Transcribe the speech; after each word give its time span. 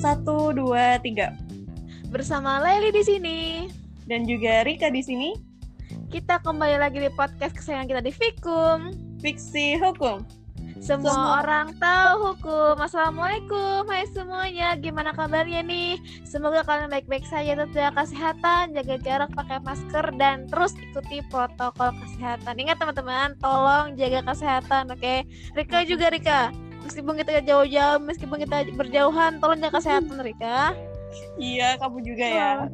Satu, 0.00 0.56
dua, 0.56 0.96
tiga. 1.04 1.36
Bersama 2.08 2.56
Leli 2.56 2.88
di 2.88 3.04
sini. 3.04 3.38
Dan 4.08 4.24
juga 4.24 4.64
Rika 4.64 4.88
di 4.88 5.04
sini. 5.04 5.36
Kita 6.08 6.40
kembali 6.40 6.80
lagi 6.80 7.04
di 7.04 7.12
podcast 7.12 7.52
kesayangan 7.52 7.84
kita 7.84 8.02
di 8.08 8.12
Fikum. 8.16 8.96
Fiksi 9.20 9.76
Hukum. 9.76 10.24
Semua, 10.80 11.12
Semua 11.12 11.44
orang 11.44 11.76
tahu 11.76 12.32
hukum. 12.32 12.80
Assalamualaikum, 12.80 13.84
hai 13.92 14.08
semuanya. 14.08 14.72
Gimana 14.80 15.12
kabarnya 15.12 15.60
nih? 15.60 16.00
Semoga 16.24 16.64
kalian 16.64 16.88
baik-baik 16.88 17.28
saja, 17.28 17.52
tetap 17.52 17.68
jaga 17.76 17.92
kesehatan, 18.00 18.72
jaga 18.72 18.96
jarak, 19.04 19.30
pakai 19.36 19.60
masker, 19.60 20.16
dan 20.16 20.48
terus 20.48 20.72
ikuti 20.80 21.20
protokol 21.28 21.92
kesehatan. 22.00 22.56
Ingat 22.56 22.80
teman-teman, 22.80 23.36
tolong 23.36 24.00
jaga 24.00 24.24
kesehatan, 24.32 24.88
oke? 24.88 24.96
Okay? 24.96 25.28
Rika 25.52 25.84
juga 25.84 26.08
Rika. 26.08 26.69
Meskipun 26.90 27.14
kita 27.22 27.38
jauh-jauh, 27.46 28.02
meskipun 28.02 28.42
kita 28.42 28.66
berjauhan, 28.74 29.38
tolong 29.38 29.62
jaga 29.62 29.78
kesehatan 29.78 30.18
Rika. 30.26 30.74
Iya, 31.38 31.78
kamu 31.78 32.02
juga 32.02 32.26
ya. 32.26 32.50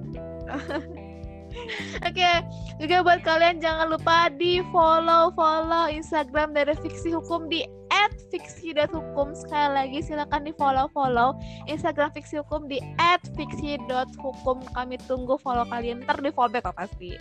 Oke, 2.00 2.16
okay. 2.16 2.36
juga 2.80 3.04
buat 3.04 3.20
kalian 3.20 3.60
jangan 3.60 3.92
lupa 3.92 4.32
di 4.32 4.64
follow 4.72 5.32
follow 5.36 5.88
Instagram 5.92 6.56
dari 6.56 6.72
Fiksi 6.80 7.12
Hukum 7.12 7.52
di 7.52 7.64
@fiksi.hukum. 8.32 9.36
Sekali 9.36 9.70
lagi 9.84 9.98
silakan 10.00 10.48
di 10.48 10.52
follow 10.56 10.88
follow 10.96 11.36
Instagram 11.68 12.12
Fiksi 12.16 12.40
Hukum 12.40 12.72
di 12.72 12.80
@fiksi.hukum. 13.36 14.64
Kami 14.72 14.96
tunggu 15.04 15.36
follow 15.40 15.68
kalian. 15.68 16.04
Ntar 16.08 16.24
di 16.24 16.32
follow 16.32 16.56
back 16.56 16.72
pasti. 16.72 17.20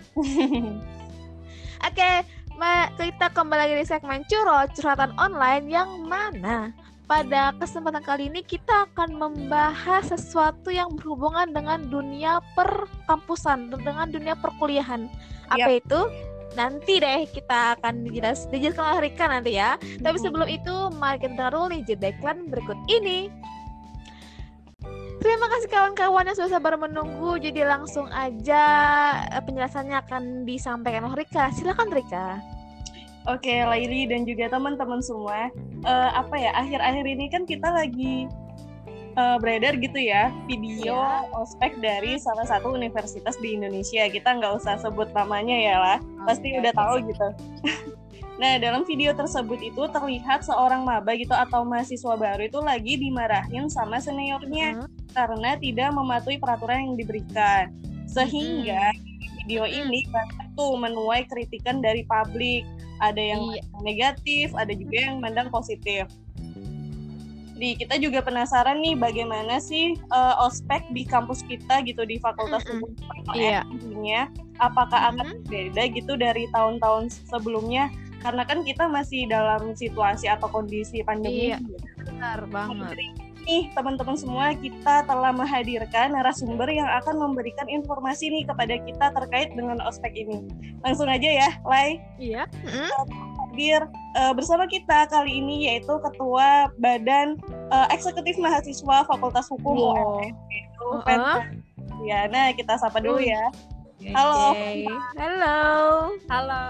Oke, 1.84 1.92
okay, 1.92 2.24
kita 3.16 3.42
kembali 3.42 3.60
lagi 3.64 3.74
di 3.80 3.86
segmen 3.88 4.20
curhat 4.28 4.76
curhatan 4.76 5.10
online 5.16 5.72
yang 5.72 6.04
mana 6.04 6.68
pada 7.08 7.54
kesempatan 7.56 8.04
kali 8.04 8.28
ini 8.28 8.44
kita 8.44 8.86
akan 8.92 9.16
membahas 9.16 10.10
sesuatu 10.12 10.68
yang 10.68 10.92
berhubungan 10.98 11.48
dengan 11.54 11.86
dunia 11.86 12.44
perkampusan, 12.52 13.72
dengan 13.72 14.10
dunia 14.10 14.34
perkuliahan. 14.36 15.06
Apa 15.48 15.70
yep. 15.70 15.86
itu? 15.86 16.00
Nanti 16.58 16.98
deh 16.98 17.24
kita 17.30 17.78
akan 17.78 18.10
dijelas, 18.10 18.50
dijelaskan 18.50 18.84
oleh 18.84 19.00
Rika 19.08 19.26
nanti 19.32 19.54
ya. 19.54 19.78
Mm-hmm. 19.78 20.02
Tapi 20.02 20.18
sebelum 20.18 20.48
itu, 20.50 20.74
mari 20.98 21.16
kita 21.22 21.32
dengar 21.38 21.54
dulu 21.54 21.66
nih 21.72 21.80
jeda 21.86 22.10
berikut 22.50 22.78
ini. 22.90 23.30
Terima 25.22 25.46
kasih 25.46 25.68
kawan-kawan 25.70 26.26
yang 26.26 26.36
sudah 26.36 26.52
sabar 26.58 26.74
menunggu. 26.74 27.38
Jadi 27.38 27.62
langsung 27.62 28.10
aja 28.10 28.62
eh, 29.30 29.42
penjelasannya 29.46 29.96
akan 30.04 30.22
disampaikan 30.42 31.06
oleh 31.06 31.22
Rika. 31.22 31.54
Silakan 31.54 31.90
Rika. 31.94 32.55
Oke, 33.26 33.58
Laili 33.66 34.06
dan 34.06 34.22
juga 34.22 34.46
teman-teman 34.46 35.02
semua, 35.02 35.50
uh, 35.82 36.10
apa 36.14 36.38
ya 36.38 36.54
akhir-akhir 36.54 37.04
ini 37.10 37.26
kan 37.26 37.42
kita 37.42 37.74
lagi 37.74 38.30
uh, 39.18 39.36
beredar 39.42 39.74
gitu 39.82 39.98
ya 39.98 40.30
video 40.46 40.94
yeah. 40.94 41.26
ospek 41.34 41.74
dari 41.82 42.22
salah 42.22 42.46
satu 42.46 42.70
universitas 42.70 43.34
di 43.42 43.58
Indonesia. 43.58 44.06
Kita 44.06 44.38
nggak 44.38 44.62
usah 44.62 44.78
sebut 44.78 45.10
namanya 45.10 45.56
ya 45.58 45.76
lah, 45.82 45.98
pasti 46.22 46.54
okay, 46.54 46.62
udah 46.62 46.72
tahu 46.78 46.94
gitu. 47.02 47.28
nah, 48.40 48.62
dalam 48.62 48.86
video 48.86 49.10
tersebut 49.10 49.58
itu 49.58 49.82
terlihat 49.90 50.46
seorang 50.46 50.86
maba 50.86 51.10
gitu 51.18 51.34
atau 51.34 51.66
mahasiswa 51.66 52.14
baru 52.14 52.46
itu 52.46 52.62
lagi 52.62 52.94
dimarahin 52.94 53.66
sama 53.66 53.98
seniornya 53.98 54.78
uh 54.78 54.86
-huh. 54.86 54.88
karena 55.18 55.58
tidak 55.58 55.90
mematuhi 55.90 56.38
peraturan 56.38 56.92
yang 56.92 56.94
diberikan. 56.94 57.74
Sehingga 58.06 58.94
-huh. 58.94 59.02
video 59.42 59.66
ini 59.66 60.06
banyak 60.14 60.46
tuh 60.54 60.78
menuai 60.78 61.26
kritikan 61.26 61.82
dari 61.82 62.06
publik 62.06 62.62
ada 63.00 63.20
yang 63.20 63.42
iya. 63.52 63.62
negatif, 63.82 64.52
ada 64.56 64.72
juga 64.72 64.96
yang 65.10 65.20
mandang 65.20 65.48
positif. 65.52 66.08
Di 67.56 67.72
kita 67.72 67.96
juga 67.96 68.20
penasaran 68.20 68.84
nih 68.84 69.00
bagaimana 69.00 69.56
sih 69.56 69.96
uh, 70.12 70.44
ospek 70.44 70.84
di 70.92 71.08
kampus 71.08 71.40
kita 71.48 71.80
gitu 71.88 72.04
di 72.04 72.20
Fakultas 72.20 72.60
Hukum 72.68 72.92
mm 72.92 73.00
-hmm. 73.00 73.32
iya. 73.32 73.64
yeah. 74.04 74.24
apakah 74.60 74.92
mm 74.92 75.08
-hmm. 75.08 75.20
akan 75.24 75.26
berbeda 75.48 75.82
gitu 75.96 76.12
dari 76.20 76.44
tahun-tahun 76.52 77.08
sebelumnya 77.32 77.88
karena 78.20 78.44
kan 78.44 78.60
kita 78.60 78.84
masih 78.90 79.24
dalam 79.24 79.72
situasi 79.72 80.28
atau 80.28 80.52
kondisi 80.52 81.00
pandemi. 81.00 81.54
Iya, 81.54 81.58
benar 82.04 82.44
banget 82.50 82.98
nih 83.46 83.70
teman-teman 83.72 84.18
semua 84.18 84.52
kita 84.58 85.06
telah 85.06 85.30
menghadirkan 85.30 86.12
narasumber 86.12 86.66
yang 86.66 86.90
akan 86.98 87.14
memberikan 87.14 87.70
informasi 87.70 88.28
nih 88.28 88.42
kepada 88.42 88.74
kita 88.82 89.06
terkait 89.14 89.54
dengan 89.54 89.78
ospek 89.86 90.12
ini. 90.18 90.42
Langsung 90.82 91.06
aja 91.06 91.30
ya, 91.46 91.50
Lai. 91.62 92.02
Iya. 92.18 92.50
Hadir 93.46 93.86
uh, 94.18 94.34
bersama 94.34 94.66
kita 94.66 95.06
kali 95.08 95.38
ini 95.38 95.70
yaitu 95.70 95.94
Ketua 96.02 96.68
Badan 96.82 97.38
uh, 97.70 97.86
Eksekutif 97.94 98.36
Mahasiswa 98.36 99.06
Fakultas 99.06 99.46
Hukum 99.48 99.94
wow. 99.94 100.20
itu 100.26 100.86
uh 100.90 101.06
-uh. 101.06 101.40
Ya, 102.04 102.28
nah 102.28 102.52
kita 102.52 102.76
sapa 102.76 103.00
dulu 103.00 103.22
ya. 103.22 103.48
Halo. 104.12 104.52
Halo. 105.16 105.56
Halo. 106.28 106.64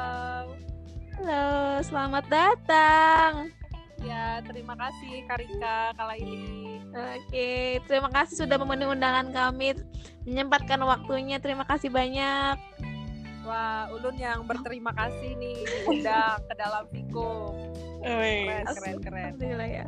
Halo, 1.19 1.43
selamat 1.83 2.25
datang. 2.31 3.56
Ya, 4.05 4.45
terima 4.45 4.77
kasih 4.77 5.25
Karika, 5.25 5.97
Kalaili. 5.97 6.81
Oke, 6.93 7.81
terima 7.89 8.09
kasih 8.13 8.45
sudah 8.45 8.57
memenuhi 8.61 8.97
undangan 8.97 9.33
kami, 9.33 9.77
menyempatkan 10.29 10.81
waktunya. 10.85 11.41
Terima 11.41 11.65
kasih 11.65 11.89
banyak. 11.89 12.57
Wah, 13.47 13.87
Ulun 13.95 14.19
yang 14.19 14.43
berterima 14.43 14.91
kasih 14.91 15.39
nih 15.39 15.63
diundang 15.63 16.43
ke 16.51 16.55
dalam 16.59 16.85
Viko. 16.91 17.55
Keren, 18.03 18.65
keren, 18.75 18.97
keren. 19.39 19.71
ya. 19.71 19.87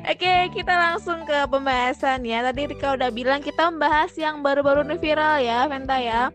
Oke, 0.00 0.48
kita 0.56 0.72
langsung 0.72 1.28
ke 1.28 1.44
pembahasan 1.44 2.24
ya. 2.24 2.40
Tadi 2.40 2.72
Rika 2.72 2.96
udah 2.96 3.12
bilang 3.12 3.44
kita 3.44 3.68
membahas 3.68 4.12
yang 4.16 4.40
baru-baru 4.40 4.80
nih 4.88 5.00
viral 5.00 5.36
ya, 5.44 5.68
Venta 5.68 6.00
ya. 6.00 6.32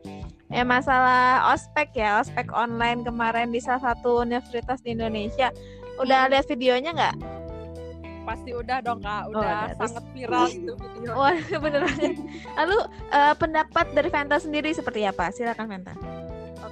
Ya 0.53 0.61
masalah 0.61 1.49
ospek 1.49 1.97
ya, 1.97 2.21
ospek 2.21 2.53
online 2.53 3.01
kemarin 3.01 3.49
di 3.49 3.57
salah 3.57 3.93
satu 3.93 4.21
universitas 4.21 4.85
di 4.85 4.93
Indonesia. 4.93 5.49
Udah 6.01 6.27
lihat 6.31 6.45
videonya 6.49 6.91
nggak? 6.93 7.17
pasti 8.25 8.57
udah 8.57 8.81
dong 8.81 9.05
kak. 9.05 9.29
Oh, 9.29 9.37
udah 9.37 9.69
oh, 9.69 9.85
sangat 9.85 10.03
viral 10.17 10.49
itu 10.49 10.73
video. 10.81 11.13
Wah 11.13 11.37
beneran 11.61 11.93
lalu 12.57 12.77
uh, 13.13 13.37
pendapat 13.37 13.85
dari 13.93 14.09
Venta 14.09 14.41
sendiri 14.41 14.73
seperti 14.73 15.05
apa? 15.05 15.29
Silakan 15.29 15.69
Venta 15.69 15.93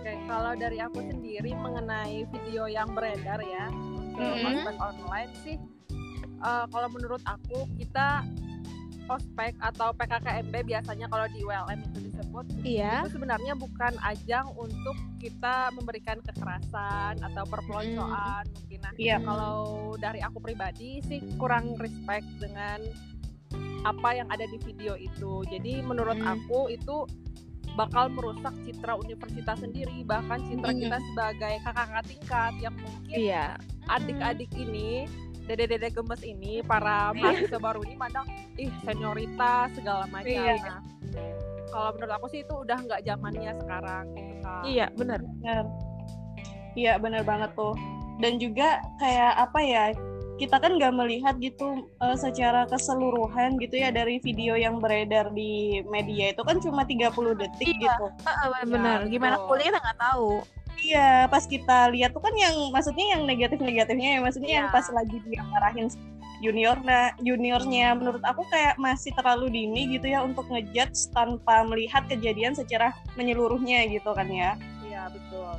oke 0.03 0.11
kalau 0.27 0.51
dari 0.59 0.83
aku 0.83 0.99
sendiri 0.99 1.55
mengenai 1.55 2.27
video 2.27 2.67
yang 2.67 2.91
beredar 2.91 3.39
ya 3.39 3.71
mm 3.71 4.19
-hmm. 4.19 4.75
online 4.81 5.31
sih 5.47 5.55
uh, 6.43 6.67
kalau 6.67 6.91
menurut 6.91 7.23
aku 7.23 7.69
kita 7.79 8.27
ospek 9.09 9.53
atau 9.59 9.91
PKKMB 9.95 10.53
biasanya 10.63 11.07
kalau 11.11 11.27
di 11.31 11.39
ULM 11.43 11.79
itu 11.91 11.99
disebut 12.11 12.45
iya. 12.63 13.03
itu 13.03 13.19
sebenarnya 13.19 13.53
bukan 13.57 13.93
ajang 14.03 14.47
untuk 14.55 14.95
kita 15.19 15.71
memberikan 15.75 16.19
kekerasan 16.23 17.19
atau 17.19 17.43
perpeloncoan 17.47 18.43
hmm. 18.47 18.53
mungkin 18.55 18.79
nah 18.83 18.91
iya. 18.95 19.17
kalau 19.19 19.93
dari 19.99 20.19
aku 20.23 20.39
pribadi 20.39 21.03
sih 21.05 21.19
kurang 21.35 21.75
respect 21.79 22.25
dengan 22.39 22.79
apa 23.83 24.09
yang 24.15 24.27
ada 24.31 24.47
di 24.47 24.57
video 24.63 24.95
itu 24.95 25.43
jadi 25.51 25.83
menurut 25.83 26.17
hmm. 26.17 26.33
aku 26.39 26.71
itu 26.71 27.03
bakal 27.73 28.05
merusak 28.13 28.53
citra 28.63 28.93
universitas 28.95 29.57
sendiri 29.59 30.05
bahkan 30.05 30.39
citra 30.45 30.71
hmm. 30.71 30.79
kita 30.87 30.97
sebagai 31.11 31.53
kakak-kakak 31.65 32.05
tingkat 32.05 32.53
yang 32.61 32.75
mungkin 32.77 33.17
iya. 33.17 33.45
adik-adik 33.89 34.51
ini 34.53 35.09
dede-dede 35.43 35.89
gemes 35.91 36.21
ini 36.23 36.63
para 36.63 37.11
iya. 37.11 37.19
mahasiswa 37.19 37.59
baru 37.59 37.79
ini 37.83 37.95
mandang 37.99 38.27
ih 38.55 38.71
senioritas 38.87 39.75
segala 39.75 40.07
macam 40.07 40.31
iya. 40.31 40.55
nah 40.63 40.81
kalau 41.73 41.89
menurut 41.97 42.13
aku 42.21 42.25
sih 42.29 42.39
itu 42.45 42.53
udah 42.53 42.77
nggak 42.85 43.01
zamannya 43.03 43.51
sekarang 43.57 44.05
gitu 44.13 44.33
kan 44.45 44.63
iya 44.63 44.85
benar 44.93 45.19
benar 45.19 45.63
iya 46.77 46.93
benar 47.01 47.21
banget 47.25 47.51
tuh 47.57 47.75
dan 48.21 48.37
juga 48.37 48.79
kayak 49.01 49.33
apa 49.41 49.59
ya 49.61 49.83
kita 50.41 50.57
kan 50.57 50.81
nggak 50.81 50.93
melihat 50.97 51.37
gitu 51.37 51.85
uh, 52.01 52.17
secara 52.17 52.65
keseluruhan 52.65 53.55
gitu 53.61 53.77
ya 53.77 53.93
dari 53.93 54.17
video 54.17 54.57
yang 54.57 54.81
beredar 54.81 55.29
di 55.31 55.81
media 55.87 56.33
itu 56.33 56.41
kan 56.41 56.57
cuma 56.57 56.81
30 56.83 57.13
detik 57.37 57.77
iya. 57.77 57.93
gitu. 57.93 58.05
Uh, 58.25 58.49
benar. 58.65 59.05
Ya, 59.05 59.13
Gimana 59.13 59.35
kuliah 59.45 59.69
kita 59.69 59.79
nggak 59.79 59.99
tahu. 60.01 60.41
Iya, 60.81 61.29
pas 61.29 61.45
kita 61.45 61.93
lihat 61.93 62.15
tuh 62.15 62.23
kan 62.23 62.33
yang 62.33 62.73
maksudnya 62.73 63.15
yang 63.17 63.29
negatif-negatifnya 63.29 64.09
ya, 64.17 64.19
maksudnya 64.19 64.51
yeah. 64.51 64.59
yang 64.63 64.67
pas 64.73 64.85
lagi 64.89 65.17
dia 65.27 65.41
marahin 65.53 65.87
junior 66.43 66.75
nah 66.83 67.15
juniornya 67.23 67.95
menurut 67.95 68.19
aku 68.19 68.43
kayak 68.51 68.75
masih 68.75 69.15
terlalu 69.15 69.47
dini 69.47 69.95
gitu 69.95 70.11
ya 70.11 70.19
untuk 70.27 70.43
ngejudge 70.51 71.07
tanpa 71.15 71.63
melihat 71.63 72.03
kejadian 72.11 72.51
secara 72.51 72.91
menyeluruhnya 73.15 73.87
gitu 73.87 74.11
kan 74.11 74.27
ya. 74.27 74.59
Iya, 74.83 75.07
betul. 75.07 75.55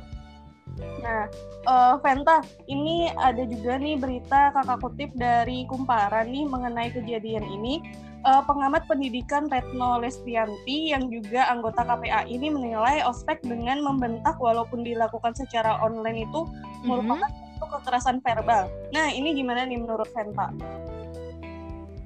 Nah, 0.75 1.23
uh, 1.65 1.95
Venta, 2.03 2.43
ini 2.67 3.07
ada 3.15 3.47
juga 3.47 3.79
nih 3.79 3.95
berita 3.95 4.51
kakak 4.51 4.83
kutip 4.83 5.09
dari 5.15 5.63
Kumparan 5.71 6.27
nih 6.27 6.45
mengenai 6.45 6.91
kejadian 6.91 7.47
ini 7.47 7.79
uh, 8.25 8.41
pengamat 8.43 8.89
pendidikan 8.89 9.47
Retno 9.47 10.01
Lestianti 10.01 10.91
yang 10.91 11.07
juga 11.13 11.47
anggota 11.47 11.85
KPA 11.85 12.25
ini 12.25 12.49
menilai 12.49 13.05
ospek 13.05 13.39
dengan 13.45 13.79
membentak 13.85 14.35
walaupun 14.41 14.81
dilakukan 14.81 15.37
secara 15.37 15.77
online 15.79 16.25
itu 16.25 16.41
mm-hmm. 16.43 16.89
merupakan 16.89 17.29
bentuk 17.29 17.69
kekerasan 17.79 18.17
verbal. 18.19 18.67
Nah, 18.91 19.07
ini 19.13 19.31
gimana 19.37 19.63
nih 19.63 19.79
menurut 19.79 20.09
Venta? 20.11 20.51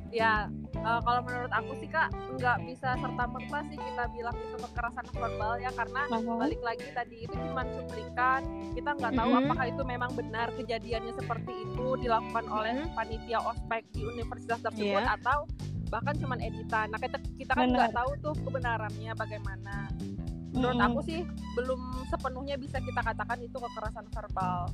ya 0.09 0.49
uh, 0.81 0.99
kalau 1.05 1.21
menurut 1.21 1.51
aku 1.53 1.71
sih 1.77 1.89
kak 1.89 2.09
nggak 2.37 2.57
bisa 2.65 2.97
serta 2.97 3.23
merta 3.29 3.59
sih 3.69 3.77
kita 3.77 4.03
bilang 4.09 4.35
itu 4.41 4.57
kekerasan 4.57 5.05
verbal 5.13 5.53
ya 5.61 5.69
karena 5.73 6.01
uh-huh. 6.09 6.37
balik 6.41 6.61
lagi 6.65 6.87
tadi 6.97 7.29
itu 7.29 7.35
cuma 7.37 7.61
cuplikan 7.65 8.41
kita 8.73 8.89
nggak 8.97 9.13
tahu 9.13 9.29
uh-huh. 9.29 9.41
apakah 9.45 9.65
itu 9.69 9.83
memang 9.85 10.11
benar 10.17 10.49
kejadiannya 10.57 11.13
seperti 11.13 11.53
itu 11.61 11.87
dilakukan 12.01 12.45
oleh 12.49 12.73
uh-huh. 12.81 12.93
panitia 12.97 13.39
ospek 13.45 13.85
di 13.93 14.01
universitas 14.01 14.59
tersebut 14.65 15.03
yeah. 15.05 15.13
atau 15.13 15.45
bahkan 15.89 16.13
cuma 16.17 16.37
editan 16.37 16.87
nah 16.93 16.99
kita 17.01 17.17
kita 17.35 17.51
kan 17.57 17.69
nggak 17.69 17.93
tahu 17.93 18.11
tuh 18.21 18.33
kebenarannya 18.45 19.11
bagaimana 19.17 19.89
menurut 20.53 20.77
uh-huh. 20.77 20.89
aku 20.89 20.99
sih 21.05 21.19
belum 21.53 21.81
sepenuhnya 22.09 22.55
bisa 22.57 22.81
kita 22.81 23.01
katakan 23.01 23.37
itu 23.41 23.57
kekerasan 23.57 24.05
verbal 24.09 24.69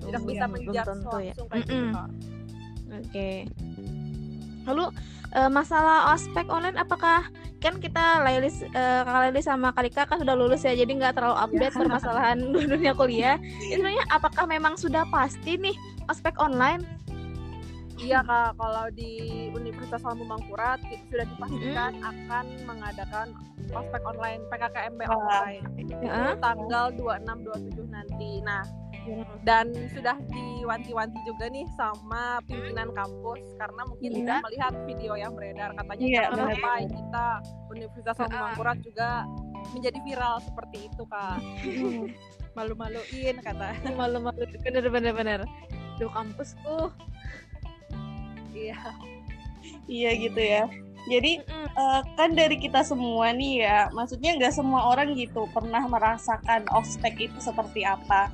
tidak 0.00 0.20
oh, 0.24 0.28
bisa 0.28 0.44
ya, 0.44 0.48
menjudge 0.48 0.76
ya. 0.76 0.84
langsung 1.22 1.46
kayak 1.48 1.64
gitu 1.68 2.00
Oke. 2.90 3.06
Okay. 3.14 3.36
Lalu 4.66 4.90
uh, 5.34 5.50
masalah 5.50 6.10
ospek 6.14 6.46
online 6.50 6.76
apakah 6.76 7.26
kan 7.60 7.76
kita 7.76 8.24
Lailis 8.24 8.64
uh, 8.72 9.04
Kak 9.04 9.30
Lailis 9.30 9.46
sama 9.46 9.70
Kalika 9.76 10.08
kan 10.08 10.18
sudah 10.18 10.32
lulus 10.32 10.64
ya 10.64 10.72
jadi 10.72 10.88
nggak 10.88 11.14
terlalu 11.20 11.36
update 11.38 11.74
ya. 11.76 11.78
permasalahan 11.78 12.38
dunia 12.72 12.92
kuliah. 12.96 13.36
Sebenarnya 13.70 14.04
apakah 14.10 14.44
memang 14.48 14.74
sudah 14.74 15.06
pasti 15.08 15.54
nih 15.54 15.76
ospek 16.10 16.34
online? 16.42 16.82
Iya 18.00 18.24
kak, 18.24 18.56
kalau 18.56 18.86
di 18.96 19.12
Universitas 19.52 20.00
Lampung 20.00 20.32
Mangkurat 20.32 20.80
sudah 21.12 21.26
dipastikan 21.28 21.92
hmm. 22.00 22.10
akan 22.10 22.44
mengadakan 22.64 23.26
ospek 23.76 24.02
online 24.08 24.40
PKKMB 24.48 25.00
online. 25.04 25.62
Ya. 26.00 26.32
tanggal 26.40 26.96
26 26.96 27.28
27 27.76 27.92
nanti. 27.92 28.40
Nah, 28.40 28.64
dan 29.44 29.72
sudah 29.92 30.16
diwanti-wanti 30.32 31.18
juga 31.28 31.52
nih 31.52 31.68
sama 31.76 32.40
pimpinan 32.48 32.88
kampus 32.96 33.40
karena 33.60 33.82
mungkin 33.84 34.10
tidak 34.16 34.36
iya. 34.40 34.44
melihat 34.48 34.72
video 34.88 35.12
yang 35.20 35.32
beredar. 35.36 35.70
Katanya 35.76 36.04
yeah, 36.08 36.24
jangan 36.32 36.56
sampai 36.56 36.80
kita 36.88 37.26
Universitas 37.68 38.16
Mangkurat 38.32 38.76
juga 38.80 39.28
menjadi 39.76 39.98
viral 40.08 40.40
seperti 40.40 40.88
itu 40.88 41.02
kak. 41.04 41.38
Malu-maluin 42.56 43.36
kata. 43.44 43.76
Malu-maluin. 43.92 44.56
Bener 44.64 44.88
bener 44.88 45.12
bener 45.12 45.40
di 46.00 46.08
kampusku 46.08 46.88
iya 48.54 48.78
iya 49.86 50.10
gitu 50.16 50.40
ya 50.40 50.64
jadi 51.08 51.40
uh, 51.74 52.04
kan 52.14 52.36
dari 52.36 52.60
kita 52.60 52.84
semua 52.84 53.32
nih 53.32 53.64
ya 53.64 53.88
maksudnya 53.96 54.36
nggak 54.36 54.52
semua 54.52 54.92
orang 54.92 55.16
gitu 55.16 55.48
pernah 55.50 55.80
merasakan 55.88 56.68
ospek 56.76 57.30
itu 57.30 57.38
seperti 57.40 57.88
apa 57.88 58.28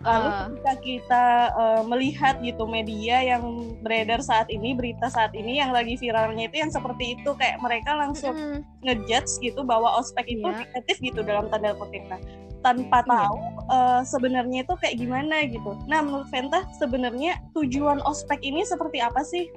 Lalu 0.00 0.28
uh. 0.32 0.36
ketika 0.48 0.72
kita 0.80 1.24
uh, 1.52 1.82
melihat 1.84 2.40
gitu 2.40 2.64
media 2.64 3.20
yang 3.20 3.76
beredar 3.84 4.24
saat 4.24 4.48
ini, 4.48 4.72
berita 4.72 5.12
saat 5.12 5.36
ini 5.36 5.60
yang 5.60 5.76
lagi 5.76 6.00
viralnya 6.00 6.48
itu 6.48 6.56
yang 6.56 6.72
seperti 6.72 7.20
itu 7.20 7.30
kayak 7.36 7.60
mereka 7.60 7.92
langsung 7.92 8.32
mm. 8.32 8.60
ngejudge 8.80 9.28
gitu 9.44 9.60
bahwa 9.60 10.00
ospek 10.00 10.24
itu 10.24 10.40
yeah. 10.40 10.64
negatif 10.64 10.96
gitu 11.04 11.20
dalam 11.20 11.52
tanda 11.52 11.76
kutip. 11.76 12.00
Nah, 12.08 12.16
tanpa 12.60 13.00
iya. 13.04 13.08
tahu 13.08 13.36
uh, 13.70 14.02
sebenarnya 14.04 14.64
itu 14.64 14.74
kayak 14.76 14.96
gimana 15.00 15.46
gitu. 15.48 15.72
Nah, 15.88 16.04
menurut 16.04 16.28
Venta 16.28 16.64
sebenarnya 16.76 17.40
tujuan 17.56 18.04
ospek 18.04 18.40
ini 18.44 18.64
seperti 18.66 19.00
apa 19.00 19.24
sih? 19.24 19.48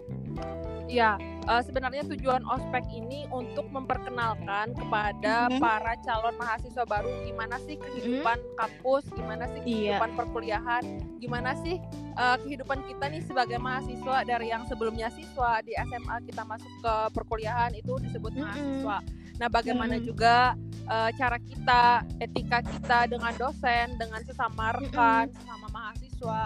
Ya, 0.92 1.18
uh, 1.50 1.64
sebenarnya 1.64 2.06
tujuan 2.06 2.46
ospek 2.46 2.86
ini 2.94 3.26
untuk 3.34 3.66
memperkenalkan 3.74 4.78
kepada 4.78 5.50
mm-hmm. 5.50 5.58
para 5.58 5.98
calon 6.06 6.36
mahasiswa 6.38 6.84
baru 6.86 7.10
gimana 7.26 7.58
sih 7.66 7.82
kehidupan 7.82 8.38
mm-hmm. 8.38 8.58
kampus, 8.60 9.04
gimana 9.16 9.50
sih 9.50 9.62
iya. 9.64 9.66
kehidupan 9.66 10.12
iya. 10.12 10.18
perkuliahan, 10.22 10.84
gimana 11.18 11.52
sih 11.66 11.82
uh, 12.14 12.38
kehidupan 12.46 12.86
kita 12.86 13.06
nih 13.10 13.24
sebagai 13.26 13.58
mahasiswa 13.58 14.18
dari 14.22 14.54
yang 14.54 14.64
sebelumnya 14.70 15.10
siswa 15.10 15.66
di 15.66 15.74
SMA 15.74 16.16
kita 16.30 16.44
masuk 16.46 16.74
ke 16.84 16.94
perkuliahan 17.16 17.74
itu 17.74 17.98
disebut 17.98 18.32
mm-hmm. 18.38 18.46
mahasiswa. 18.46 18.98
Nah, 19.41 19.47
bagaimana 19.50 19.97
mm-hmm. 19.97 20.09
juga 20.09 20.53
uh, 20.89 21.09
cara 21.15 21.38
kita, 21.41 22.06
etika 22.21 22.59
kita 22.62 23.00
dengan 23.09 23.33
dosen, 23.39 23.97
dengan 23.97 24.21
sesama 24.25 24.75
rekan, 24.77 25.30
mm-hmm. 25.30 25.39
sesama 25.41 25.68
mahasiswa 25.74 26.41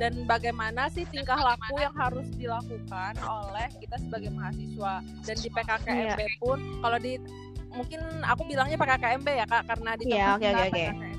dan 0.00 0.24
bagaimana 0.24 0.88
sih 0.88 1.04
tingkah 1.12 1.36
laku 1.36 1.76
yang 1.76 1.92
harus 1.92 2.24
dilakukan 2.32 3.12
oleh 3.20 3.68
kita 3.84 4.00
sebagai 4.00 4.32
mahasiswa 4.32 5.04
dan 5.28 5.36
di 5.36 5.48
PKKMB 5.52 6.20
yeah. 6.24 6.40
pun 6.40 6.58
kalau 6.80 6.96
di 6.96 7.20
mungkin 7.76 8.00
aku 8.24 8.48
bilangnya 8.48 8.80
PKKMB 8.80 9.28
ya 9.28 9.46
kak 9.46 9.68
karena 9.68 9.90
di 10.00 10.04
yeah, 10.08 10.34
okay, 10.40 10.56
okay, 10.56 10.88
okay. 10.88 11.09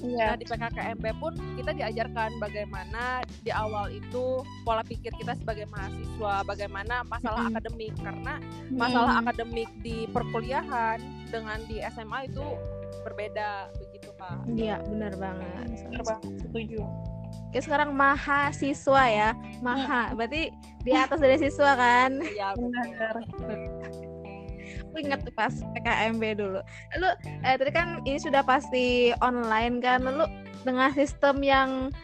Yeah. 0.00 0.32
nah 0.32 0.36
di 0.40 0.44
PKKMB 0.48 1.04
pun 1.20 1.32
kita 1.60 1.76
diajarkan 1.76 2.40
bagaimana 2.40 3.20
di 3.44 3.52
awal 3.52 3.92
itu 3.92 4.40
pola 4.64 4.80
pikir 4.80 5.12
kita 5.20 5.36
sebagai 5.36 5.68
mahasiswa 5.68 6.42
bagaimana 6.48 7.04
masalah 7.04 7.46
mm. 7.46 7.50
akademik 7.54 7.94
karena 8.00 8.34
masalah 8.72 9.12
mm. 9.18 9.20
akademik 9.26 9.70
di 9.84 10.08
perkuliahan 10.08 10.98
dengan 11.28 11.58
di 11.68 11.84
SMA 11.92 12.32
itu 12.32 12.44
berbeda 13.04 13.70
begitu 13.76 14.08
kak 14.16 14.40
iya 14.56 14.80
benar 14.88 15.12
banget 15.20 15.66
benar 15.88 16.02
banget 16.04 16.32
setuju 16.48 16.82
Kayak 17.50 17.66
sekarang 17.66 17.90
mahasiswa 17.98 19.02
ya, 19.10 19.30
maha. 19.58 20.14
Berarti 20.14 20.54
di 20.86 20.92
atas 20.94 21.18
dari 21.18 21.34
siswa 21.34 21.74
kan? 21.74 22.22
Iya 22.22 22.54
benar. 22.54 23.14
Aku 24.90 24.98
ingat 24.98 25.22
tuh 25.22 25.34
pas 25.34 25.54
PKMB 25.54 26.22
dulu. 26.34 26.60
Lalu 26.98 27.08
eh, 27.46 27.54
tadi 27.54 27.70
kan 27.70 28.02
ini 28.02 28.18
sudah 28.18 28.42
pasti 28.42 29.14
online 29.22 29.78
kan. 29.78 30.02
Lalu 30.02 30.26
dengan 30.66 30.90
sistem 30.92 31.40
yang 31.46 31.94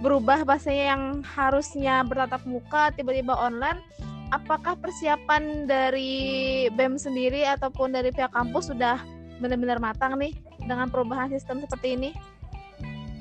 berubah 0.00 0.46
bahasanya 0.48 0.96
yang 0.96 1.02
harusnya 1.26 2.06
bertatap 2.06 2.40
muka 2.48 2.94
tiba-tiba 2.96 3.36
online, 3.36 3.82
apakah 4.32 4.78
persiapan 4.78 5.68
dari 5.68 6.70
BEM 6.72 6.96
sendiri 6.96 7.44
ataupun 7.44 7.92
dari 7.92 8.08
pihak 8.08 8.32
kampus 8.32 8.72
sudah 8.72 9.02
benar-benar 9.42 9.76
matang 9.82 10.16
nih 10.16 10.32
dengan 10.64 10.88
perubahan 10.88 11.28
sistem 11.28 11.60
seperti 11.60 11.98
ini? 11.98 12.10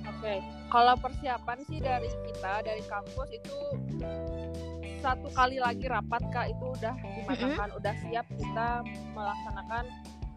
Oke, 0.08 0.24
okay 0.24 0.40
kalau 0.70 0.96
persiapan 1.02 1.58
sih 1.66 1.82
dari 1.82 2.08
kita 2.30 2.62
dari 2.62 2.84
kampus 2.86 3.30
itu 3.34 3.58
satu 5.00 5.28
kali 5.31 5.57
lagi 5.57 5.88
rapat 5.88 6.22
kak 6.30 6.51
itu 6.51 6.66
udah 6.75 6.96
dimatangkan 7.00 7.68
mm 7.68 7.72
-hmm. 7.72 7.80
udah 7.80 7.94
siap 8.04 8.25
kita 8.36 8.69
melaksanakan 9.16 9.84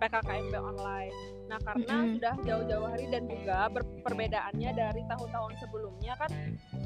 PKKMB 0.03 0.55
online. 0.59 1.15
Nah 1.47 1.59
karena 1.63 1.95
mm 1.95 2.03
-hmm. 2.03 2.13
sudah 2.19 2.35
jauh-jauh 2.43 2.87
hari 2.91 3.07
dan 3.11 3.23
juga 3.31 3.71
perbedaannya 4.03 4.71
dari 4.75 5.03
tahun-tahun 5.07 5.53
sebelumnya 5.63 6.15
kan 6.19 6.31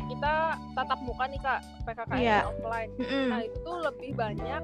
kita 0.07 0.35
tatap 0.77 1.01
muka 1.01 1.25
nih 1.29 1.41
kak 1.41 1.61
PKKMB 1.89 2.25
yeah. 2.25 2.45
offline. 2.45 2.91
Mm 3.01 3.07
-hmm. 3.09 3.27
Nah 3.33 3.41
itu 3.45 3.57
tuh 3.65 3.79
lebih 3.81 4.11
banyak 4.13 4.63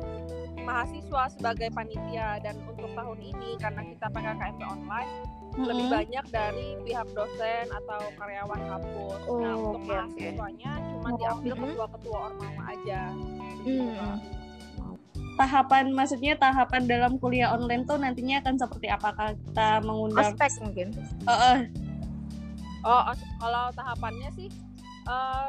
mahasiswa 0.63 1.23
sebagai 1.35 1.69
panitia 1.75 2.39
dan 2.41 2.57
untuk 2.65 2.91
tahun 2.95 3.19
ini 3.21 3.51
karena 3.59 3.83
kita 3.85 4.07
PKKMB 4.11 4.61
online 4.63 5.11
mm-hmm. 5.11 5.65
lebih 5.67 5.87
banyak 5.91 6.25
dari 6.31 6.69
pihak 6.87 7.09
dosen 7.13 7.67
atau 7.69 8.01
karyawan 8.17 8.61
kampus. 8.71 9.21
Oh, 9.29 9.39
nah 9.43 9.55
untuk 9.59 9.83
okay, 9.83 9.91
mahasiswanya 9.99 10.73
okay. 10.73 10.89
cuma 10.95 11.09
diambil 11.19 11.53
mm-hmm. 11.53 11.71
ketua-ketua 11.75 12.19
ormawa 12.31 12.63
aja. 12.71 13.03
Mm-hmm. 13.67 14.15
Tahapan 15.33 15.85
maksudnya 15.97 16.33
tahapan 16.37 16.83
dalam 16.85 17.13
kuliah 17.17 17.57
online 17.57 17.89
tuh 17.89 17.97
nantinya 17.97 18.45
akan 18.45 18.55
seperti 18.61 18.87
apakah 18.93 19.33
kita 19.33 19.81
mengundang 19.81 20.29
aspek 20.29 20.53
mungkin? 20.61 20.89
Uh, 21.25 21.33
uh. 21.33 21.59
Oh, 22.83 23.03
kalau 23.41 23.71
tahapannya 23.73 24.29
sih 24.35 24.51
uh, 25.07 25.47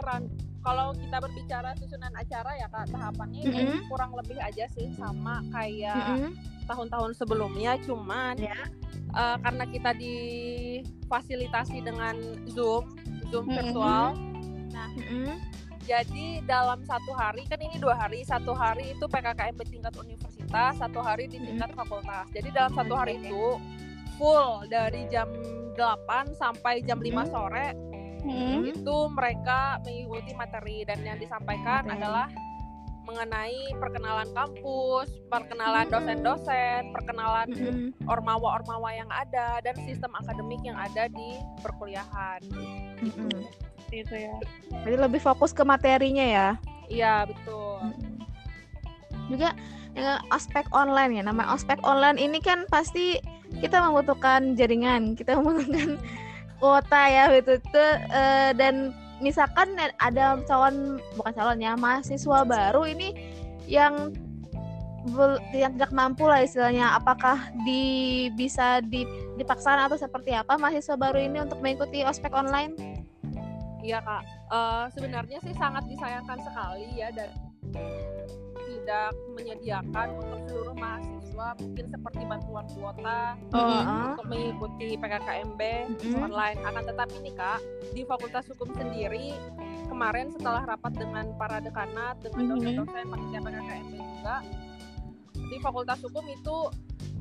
kalau 0.63 0.95
kita 0.95 1.19
berbicara 1.19 1.75
susunan 1.75 2.09
acara 2.15 2.51
ya 2.55 2.67
kak 2.71 2.87
tahapannya 2.89 3.43
mm 3.43 3.51
-hmm. 3.51 3.79
kurang 3.91 4.15
lebih 4.15 4.39
aja 4.39 4.65
sih 4.71 4.87
sama 4.95 5.43
kayak 5.51 5.93
mm 5.93 6.17
-hmm. 6.23 6.31
tahun-tahun 6.65 7.11
sebelumnya 7.19 7.75
cuman 7.83 8.39
yeah. 8.39 8.55
Ya. 8.55 8.65
uh, 9.13 9.37
karena 9.43 9.67
kita 9.67 9.91
difasilitasi 9.99 11.83
dengan 11.83 12.15
zoom 12.47 12.95
zoom 13.27 13.45
mm 13.45 13.51
-hmm. 13.51 13.57
virtual 13.59 14.07
nah 14.71 14.89
mm 14.95 15.03
-hmm. 15.03 15.35
jadi 15.83 16.25
dalam 16.47 16.79
satu 16.87 17.11
hari 17.11 17.43
kan 17.51 17.59
ini 17.59 17.75
dua 17.77 17.99
hari 17.99 18.23
satu 18.23 18.55
hari 18.55 18.95
itu 18.95 19.05
PKKM 19.05 19.59
tingkat 19.67 19.93
universitas 19.99 20.79
satu 20.79 21.03
hari 21.03 21.27
di 21.27 21.43
tingkat 21.43 21.75
fakultas 21.75 22.31
jadi 22.31 22.49
dalam 22.55 22.71
satu 22.71 22.95
hari 22.95 23.19
itu 23.19 23.59
full 24.15 24.63
dari 24.71 25.09
jam 25.11 25.27
8 25.73 26.37
sampai 26.37 26.85
jam 26.85 27.01
5 27.01 27.33
sore 27.33 27.92
hmm. 28.23 28.71
itu 28.71 28.97
mereka 29.11 29.77
mengikuti 29.83 30.31
materi 30.33 30.87
dan 30.87 31.03
yang 31.03 31.19
disampaikan 31.19 31.85
okay. 31.85 31.95
adalah 31.99 32.27
mengenai 33.03 33.75
perkenalan 33.77 34.29
kampus, 34.31 35.11
perkenalan 35.27 35.87
dosen-dosen, 35.91 36.95
perkenalan 36.95 37.47
mm-hmm. 37.51 37.87
ormawa-ormawa 38.07 38.95
yang 38.95 39.11
ada 39.11 39.59
dan 39.59 39.75
sistem 39.83 40.15
akademik 40.15 40.63
yang 40.63 40.79
ada 40.79 41.11
di 41.11 41.39
perkuliahan. 41.59 42.39
Mm-hmm. 43.03 43.39
Itu 43.91 44.15
ya. 44.15 44.35
Jadi 44.87 44.97
lebih 44.97 45.19
fokus 45.19 45.51
ke 45.51 45.67
materinya 45.67 46.23
ya. 46.23 46.47
Iya 46.87 47.27
betul. 47.27 47.91
Juga 49.27 49.51
ya, 49.99 50.23
aspek 50.31 50.63
online 50.71 51.19
ya. 51.19 51.23
Nama 51.27 51.43
aspek 51.51 51.83
online 51.83 52.15
ini 52.15 52.39
kan 52.39 52.63
pasti 52.71 53.19
kita 53.59 53.83
membutuhkan 53.83 54.55
jaringan, 54.55 55.19
kita 55.19 55.35
membutuhkan 55.35 55.99
kuota 56.63 57.11
ya 57.11 57.27
gitu 57.35 57.59
tuh 57.67 57.91
uh, 58.07 58.55
dan 58.55 58.95
misalkan 59.19 59.75
ada 59.99 60.39
calon 60.47 61.03
bukan 61.19 61.35
calon 61.35 61.59
ya 61.59 61.75
mahasiswa 61.75 62.47
baru 62.47 62.87
ini 62.87 63.11
yang 63.67 64.15
yang 65.51 65.75
tidak 65.75 65.91
mampu 65.91 66.23
lah 66.23 66.39
istilahnya 66.39 66.95
apakah 66.95 67.51
di 67.67 68.31
bisa 68.39 68.79
di, 68.79 69.03
dipaksakan 69.35 69.91
atau 69.91 69.99
seperti 69.99 70.31
apa 70.31 70.55
mahasiswa 70.55 70.95
baru 70.95 71.19
ini 71.19 71.43
untuk 71.43 71.59
mengikuti 71.59 72.07
ospek 72.07 72.31
online? 72.31 73.03
Iya 73.83 73.99
kak, 73.99 74.23
uh, 74.47 74.87
sebenarnya 74.95 75.43
sih 75.43 75.51
sangat 75.59 75.83
disayangkan 75.91 76.39
sekali 76.39 76.87
ya 76.95 77.11
dan 77.11 77.35
tidak 78.67 79.11
menyediakan 79.35 80.07
untuk 80.19 80.39
seluruh 80.47 80.75
mahasiswa 80.75 81.47
mungkin 81.59 81.85
seperti 81.89 82.21
bantuan 82.23 82.65
kuota 82.71 83.21
uh-huh. 83.51 84.15
untuk 84.15 84.25
mengikuti 84.29 84.89
PKKMB 84.97 85.61
uh-huh. 85.61 86.25
online. 86.25 86.59
Akan 86.63 86.83
tetapi 86.87 87.15
nih 87.23 87.33
kak 87.35 87.59
di 87.91 88.01
Fakultas 88.07 88.45
Hukum 88.53 88.69
sendiri 88.75 89.35
kemarin 89.87 90.33
setelah 90.33 90.65
rapat 90.65 90.93
dengan 90.97 91.35
para 91.37 91.61
dekanat 91.61 92.17
dengan 92.23 92.55
dosen-dosen 92.55 93.05
panitia 93.07 93.39
PKKMB 93.43 93.93
juga 93.99 94.37
di 95.53 95.57
Fakultas 95.61 95.99
Hukum 96.01 96.25
itu 96.25 96.57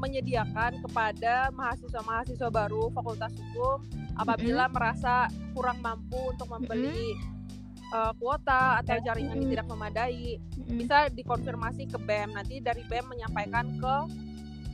menyediakan 0.01 0.83
kepada 0.83 1.53
mahasiswa-mahasiswa 1.53 2.49
baru 2.49 2.89
Fakultas 2.97 3.33
Hukum 3.37 3.85
apabila 4.17 4.67
mm-hmm. 4.67 4.77
merasa 4.77 5.29
kurang 5.53 5.79
mampu 5.85 6.33
untuk 6.33 6.49
membeli 6.49 7.13
mm-hmm. 7.13 7.42
Uh, 7.93 8.13
kuota 8.17 8.81
atau 8.81 8.97
jaringan 9.05 9.39
mm-hmm. 9.39 9.53
tidak 9.53 9.67
memadai 9.69 10.41
bisa 10.73 11.13
dikonfirmasi 11.13 11.93
ke 11.93 11.99
BEM 12.01 12.33
nanti 12.33 12.59
dari 12.59 12.83
BEM 12.89 13.13
menyampaikan 13.13 13.69
ke 13.77 13.95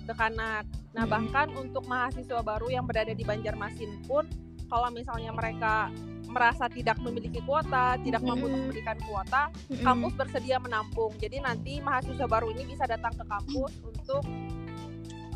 dekanat. 0.09 0.65
Nah, 0.97 1.05
bahkan 1.05 1.53
untuk 1.53 1.85
mahasiswa 1.85 2.41
baru 2.41 2.73
yang 2.73 2.89
berada 2.89 3.13
di 3.13 3.21
Banjarmasin 3.27 4.09
pun 4.09 4.25
kalau 4.73 4.89
misalnya 4.89 5.37
mereka 5.37 5.93
merasa 6.29 6.69
tidak 6.69 7.01
memiliki 7.01 7.41
kuota, 7.45 7.97
tidak 8.05 8.21
mampu 8.21 8.49
mm 8.49 8.53
-hmm. 8.53 8.61
memberikan 8.69 8.99
kuota, 9.05 9.49
mm 9.49 9.81
-hmm. 9.81 9.85
kampus 9.85 10.13
bersedia 10.17 10.57
menampung. 10.61 11.13
Jadi 11.17 11.41
nanti 11.41 11.81
mahasiswa 11.81 12.29
baru 12.29 12.53
ini 12.53 12.69
bisa 12.69 12.85
datang 12.85 13.17
ke 13.17 13.25
kampus 13.25 13.73
untuk 13.81 14.25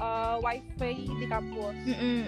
uh, 0.01 0.37
wifi 0.45 1.09
di 1.09 1.27
kampus. 1.29 1.77
Mm 1.85 1.97
-hmm. 1.97 2.23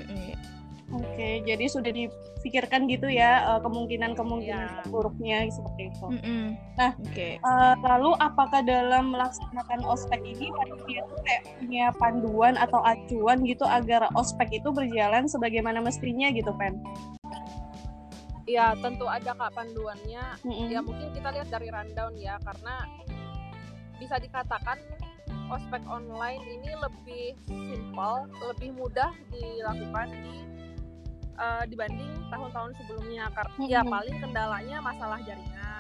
Oke, 0.92 1.08
okay, 1.16 1.34
jadi 1.48 1.64
sudah 1.64 1.88
dipikirkan 1.88 2.84
gitu 2.92 3.08
ya 3.08 3.56
kemungkinan-kemungkinan 3.64 4.84
yeah. 4.84 4.90
buruknya 4.92 5.48
seperti 5.48 5.88
itu. 5.88 6.06
Mm 6.12 6.20
-hmm. 6.20 6.44
Nah, 6.76 6.92
okay. 7.08 7.40
uh, 7.40 7.72
eh, 7.72 7.74
lalu 7.80 8.12
apakah 8.20 8.60
dalam 8.60 9.16
melaksanakan 9.16 9.80
ospek 9.88 10.20
ini 10.20 10.52
panitia 10.52 11.00
tuh 11.08 11.18
kayak 11.24 11.42
punya 11.56 11.84
panduan 11.96 12.54
atau 12.60 12.84
acuan 12.84 13.40
gitu 13.48 13.64
agar 13.64 14.12
ospek 14.12 14.60
itu 14.60 14.68
berjalan 14.68 15.24
sebagaimana 15.24 15.80
mestinya 15.80 16.28
gitu, 16.36 16.52
Pen? 16.60 16.76
Ya 18.44 18.76
tentu 18.76 19.08
ada 19.08 19.32
kak 19.32 19.56
panduannya. 19.56 20.36
Mm-hmm. 20.44 20.68
Ya 20.68 20.80
mungkin 20.84 21.08
kita 21.16 21.32
lihat 21.32 21.48
dari 21.48 21.72
rundown 21.72 22.12
ya 22.20 22.36
karena 22.44 22.84
bisa 23.96 24.20
dikatakan 24.20 24.76
ospek 25.48 25.80
online 25.88 26.44
ini 26.44 26.76
lebih 26.76 27.26
simpel, 27.48 28.28
lebih 28.52 28.76
mudah 28.76 29.12
dilakukan 29.32 30.12
di 30.12 30.53
uh, 31.36 31.64
dibanding 31.66 32.12
tahun-tahun 32.30 32.70
sebelumnya. 32.82 33.30
Karena 33.32 33.54
ya 33.66 33.80
paling 33.84 34.16
kendalanya 34.20 34.76
masalah 34.82 35.18
jaringan 35.22 35.74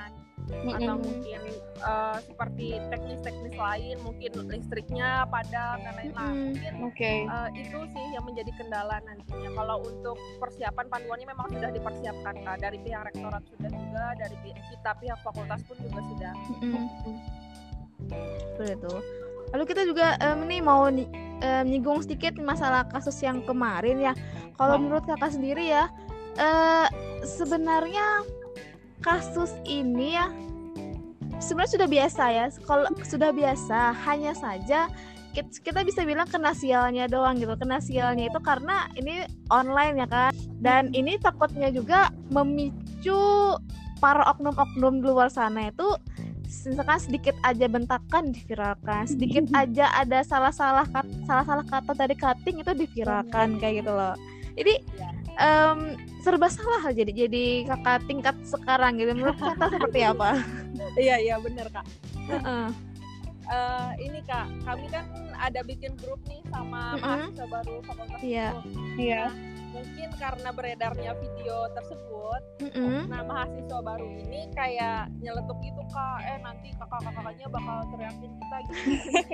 atau 0.44 1.00
mungkin 1.00 1.40
uh, 1.80 2.20
seperti 2.20 2.76
teknis-teknis 2.92 3.56
lain 3.56 3.96
mungkin 4.04 4.32
listriknya 4.52 5.24
padam 5.32 5.80
dan 5.80 5.94
lain-lain. 5.96 6.52
Mungkin 6.52 6.72
okay. 6.92 7.24
uh, 7.24 7.48
eh, 7.48 7.64
itu 7.64 7.78
sih 7.96 8.06
yang 8.12 8.24
menjadi 8.28 8.52
kendala 8.60 9.00
nantinya. 9.08 9.50
Kalau 9.56 9.76
untuk 9.88 10.20
persiapan 10.36 10.86
panduannya 10.92 11.26
memang 11.32 11.48
sudah 11.48 11.70
dipersiapkan 11.72 12.34
kak. 12.44 12.56
Dari 12.60 12.78
pihak 12.84 13.02
rektorat 13.08 13.42
sudah 13.56 13.70
juga 13.72 14.04
dari 14.20 14.36
kita 14.44 14.90
pihak 15.00 15.18
fakultas 15.24 15.60
pun 15.64 15.76
juga 15.80 16.00
sudah. 16.12 16.32
Mm-hmm. 16.60 16.84
betul 18.60 19.00
lalu 19.54 19.64
kita 19.70 19.86
juga 19.86 20.18
um, 20.20 20.44
nih 20.44 20.60
mau 20.60 20.90
um, 20.90 21.64
nyinggung 21.64 22.02
sedikit 22.02 22.34
masalah 22.42 22.84
kasus 22.90 23.16
yang 23.22 23.40
kemarin 23.46 24.02
ya 24.02 24.12
kalau 24.58 24.76
menurut 24.76 25.06
kakak 25.06 25.30
sendiri 25.32 25.70
ya 25.70 25.86
uh, 26.42 26.90
sebenarnya 27.22 28.26
kasus 29.00 29.54
ini 29.62 30.18
ya 30.18 30.26
sebenarnya 31.44 31.72
sudah 31.76 31.88
biasa 31.88 32.22
ya. 32.30 32.44
Kalau 32.64 32.84
sudah 33.04 33.30
biasa, 33.34 33.78
hanya 34.08 34.32
saja 34.36 34.88
kita 35.34 35.82
bisa 35.82 36.06
bilang 36.06 36.30
kena 36.30 36.54
sialnya 36.54 37.10
doang 37.10 37.36
gitu. 37.36 37.52
Kena 37.58 37.82
sialnya 37.82 38.30
itu 38.30 38.40
karena 38.40 38.86
ini 38.94 39.26
online 39.50 40.00
ya 40.00 40.08
kan. 40.08 40.32
Dan 40.62 40.94
ini 40.96 41.18
takutnya 41.18 41.68
juga 41.74 42.08
memicu 42.30 43.58
para 43.98 44.24
oknum-oknum 44.30 45.04
di 45.04 45.08
luar 45.08 45.28
sana 45.32 45.68
itu 45.68 45.86
misalkan 46.62 47.00
sedikit 47.00 47.36
aja 47.42 47.66
bentakan 47.66 48.30
diviralkan, 48.30 49.02
sedikit 49.08 49.50
aja 49.60 49.90
ada 49.94 50.22
salah-salah 50.22 50.86
kata, 50.88 51.14
salah-salah 51.26 51.66
kata 51.66 51.92
dari 51.98 52.14
cutting 52.14 52.62
itu 52.62 52.72
diviralkan 52.72 53.58
kayak 53.58 53.82
gitu 53.82 53.92
loh. 53.92 54.14
Jadi 54.54 54.74
um, 55.42 55.98
serba 56.22 56.46
salah 56.46 56.94
jadi 56.94 57.10
jadi 57.10 57.66
kakak 57.66 58.06
tingkat 58.06 58.36
sekarang 58.46 58.96
gitu. 59.02 59.12
Menurut 59.12 59.38
kakak 59.38 59.68
seperti 59.74 60.00
apa? 60.06 60.38
Iya 60.94 61.16
iya 61.18 61.34
benar 61.42 61.66
kak. 61.74 61.86
Uh 62.30 62.36
-uh. 62.38 62.66
Uh, 63.44 63.90
ini 64.00 64.24
kak 64.24 64.48
kami 64.64 64.88
kan 64.88 65.04
ada 65.36 65.60
bikin 65.66 65.92
grup 66.00 66.16
nih 66.24 66.40
sama 66.48 66.96
uh 66.96 66.96
-uh. 66.96 67.18
mahasiswa 67.28 67.46
baru 67.52 67.74
fakultas 67.84 68.20
iya. 68.24 68.48
iya 68.96 69.28
mungkin 69.74 70.08
karena 70.14 70.48
beredarnya 70.54 71.12
video 71.18 71.66
tersebut 71.74 72.42
mm-hmm. 72.62 73.10
nah 73.10 73.20
mahasiswa 73.26 73.78
baru 73.82 74.06
ini 74.06 74.46
kayak 74.54 75.10
nyeletuk 75.18 75.58
gitu 75.66 75.82
kak 75.90 76.18
eh 76.22 76.38
nanti 76.38 76.70
kakak-kakaknya 76.78 77.46
bakal 77.50 77.76
teriakin 77.90 78.32
kita 78.38 78.56
gitu 78.70 78.78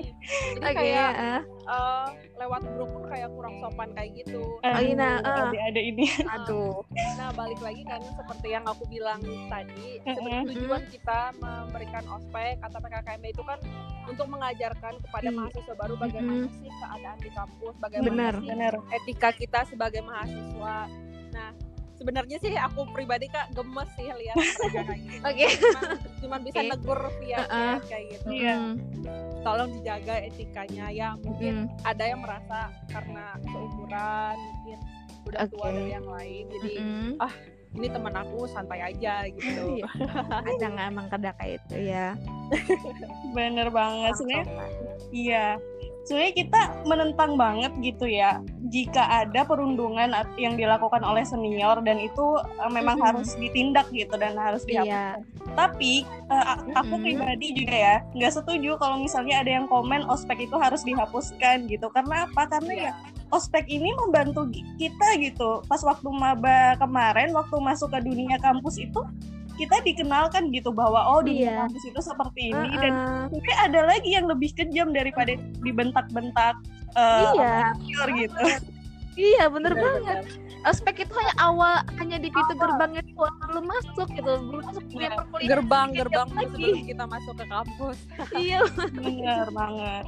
jadi 0.56 0.64
okay, 0.64 0.74
kayak 0.74 1.10
uh. 1.20 1.42
Uh, 1.68 2.08
lewat 2.40 2.62
grup 2.72 2.88
pun 2.96 3.04
kayak 3.12 3.28
kurang 3.36 3.54
sopan 3.60 3.92
kayak 3.92 4.10
gitu 4.16 4.40
uh, 4.64 4.80
nah, 4.96 5.20
uh. 5.20 5.52
ada 5.52 5.80
ini 5.80 6.08
aduh 6.24 6.80
nah 7.20 7.28
balik 7.36 7.60
lagi 7.60 7.84
kan 7.84 8.00
seperti 8.00 8.48
yang 8.56 8.64
aku 8.64 8.88
bilang 8.88 9.20
tadi 9.52 10.00
sebenarnya 10.00 10.44
tujuan 10.56 10.82
kita 10.88 11.20
memberikan 11.36 12.04
ospek 12.16 12.56
atau 12.64 12.78
PKKMB 12.80 13.24
itu 13.28 13.44
kan 13.44 13.60
untuk 14.08 14.26
mengajarkan 14.26 14.98
kepada 15.04 15.28
mahasiswa 15.28 15.74
baru 15.76 15.94
bagaimana 16.00 16.48
mm-hmm. 16.48 16.58
sih 16.64 16.70
keadaan 16.80 17.18
di 17.20 17.30
kampus 17.30 17.74
bagaimana 17.78 18.08
benar, 18.08 18.34
sih 18.40 18.48
benar. 18.48 18.74
etika 18.96 19.30
kita 19.36 19.60
sebagai 19.68 20.00
mahasiswa 20.02 20.29
mahasiswa 20.30 20.78
nah 21.30 21.50
sebenarnya 22.00 22.36
sih 22.40 22.52
aku 22.56 22.80
pribadi 22.96 23.28
kak 23.28 23.52
gemes 23.52 23.90
sih 23.92 24.08
lihat 24.08 24.36
mereka 24.40 24.82
kayak 24.88 25.00
gitu 25.04 25.20
oke 25.20 25.34
okay. 25.36 25.50
cuman, 25.52 25.82
cuman 26.24 26.40
bisa 26.48 26.58
okay. 26.60 26.70
negur 26.72 27.00
via 27.20 27.36
uh 27.36 27.44
-uh. 27.44 27.76
kayak 27.84 28.04
gitu 28.16 28.28
yeah. 28.32 28.62
tolong 29.44 29.70
dijaga 29.76 30.14
etikanya 30.24 30.86
ya 30.88 31.08
mungkin 31.20 31.68
mm. 31.68 31.84
ada 31.84 32.04
yang 32.08 32.20
merasa 32.24 32.72
karena 32.88 33.36
seumuran 33.44 34.36
mungkin 34.40 34.78
udah 35.28 35.40
okay. 35.44 35.52
tua 35.52 35.68
dari 35.68 35.90
yang 35.92 36.08
lain 36.08 36.44
jadi 36.48 36.70
mm 36.80 36.88
-hmm. 36.88 37.12
ah 37.20 37.34
ini 37.70 37.86
teman 37.86 38.14
aku 38.18 38.50
santai 38.50 38.80
aja 38.82 39.28
gitu 39.30 39.62
iya. 39.78 39.88
ada 40.42 40.66
nggak 40.72 40.86
emang 40.90 41.06
kada 41.06 41.30
kayak 41.38 41.62
itu 41.62 41.76
ya 41.92 42.18
bener 43.36 43.68
banget 43.70 44.12
sebenarnya 44.18 44.66
iya 45.12 45.46
sebenarnya 46.04 46.34
kita 46.34 46.60
menentang 46.88 47.36
banget 47.36 47.72
gitu 47.84 48.08
ya 48.08 48.40
jika 48.72 49.24
ada 49.24 49.44
perundungan 49.44 50.10
yang 50.40 50.56
dilakukan 50.56 51.04
oleh 51.04 51.22
senior 51.26 51.80
dan 51.84 52.00
itu 52.00 52.40
uh, 52.40 52.70
memang 52.72 52.96
mm 52.96 53.04
-hmm. 53.04 53.16
harus 53.20 53.28
ditindak 53.36 53.86
gitu 53.92 54.14
dan 54.16 54.38
harus 54.38 54.64
dihapuskan. 54.64 55.20
Yeah. 55.20 55.54
Tapi 55.58 56.06
uh, 56.30 56.60
aku 56.78 56.94
mm 56.94 56.96
-hmm. 56.96 57.04
pribadi 57.04 57.46
juga 57.52 57.76
ya 57.76 57.96
nggak 58.16 58.32
setuju 58.32 58.70
kalau 58.80 58.96
misalnya 59.02 59.44
ada 59.44 59.50
yang 59.60 59.66
komen 59.68 60.06
ospek 60.08 60.48
itu 60.48 60.56
harus 60.56 60.82
dihapuskan 60.86 61.68
gitu. 61.68 61.86
Karena 61.92 62.26
apa? 62.30 62.48
Karena 62.48 62.72
yeah. 62.72 62.94
ya 62.96 63.20
ospek 63.30 63.66
ini 63.70 63.90
membantu 63.94 64.50
kita 64.78 65.08
gitu. 65.22 65.62
Pas 65.66 65.82
waktu 65.82 66.08
maba 66.10 66.74
kemarin 66.78 67.30
waktu 67.34 67.56
masuk 67.62 67.94
ke 67.94 67.98
dunia 68.02 68.36
kampus 68.42 68.78
itu 68.78 69.00
kita 69.60 69.76
dikenalkan 69.84 70.48
gitu 70.56 70.72
bahwa 70.72 71.04
oh 71.04 71.20
di 71.20 71.44
yeah. 71.44 71.68
kampus 71.68 71.84
itu 71.84 72.00
seperti 72.00 72.40
ini 72.48 72.56
uh 72.56 72.72
-uh. 72.72 72.80
dan 72.80 72.92
mungkin 73.28 73.56
ada 73.60 73.80
lagi 73.84 74.10
yang 74.16 74.24
lebih 74.24 74.50
kejam 74.56 74.88
daripada 74.96 75.36
dibentak-bentak 75.60 76.56
uh, 76.96 77.36
iya 77.36 77.76
gitu. 78.16 78.40
Iya 79.20 79.52
bener 79.52 79.76
bener 79.76 80.00
banget. 80.00 80.24
Aspek 80.64 81.04
itu 81.04 81.12
hanya 81.12 81.34
awal 81.40 81.84
hanya 82.00 82.16
di 82.16 82.32
pintu 82.32 82.56
gerbang 82.56 82.92
itu 82.96 83.12
belum 83.52 83.64
masuk 83.68 84.08
gitu 84.16 84.32
belum 84.48 84.62
masuk 84.64 84.84
ya, 84.96 85.12
gerbang 85.44 85.88
gerbang 85.92 86.28
sebelum 86.30 86.80
kita 86.88 87.04
masuk 87.04 87.34
ke 87.36 87.44
kampus. 87.44 87.98
iya 88.48 88.64
bener 88.72 89.46
banget. 89.52 90.04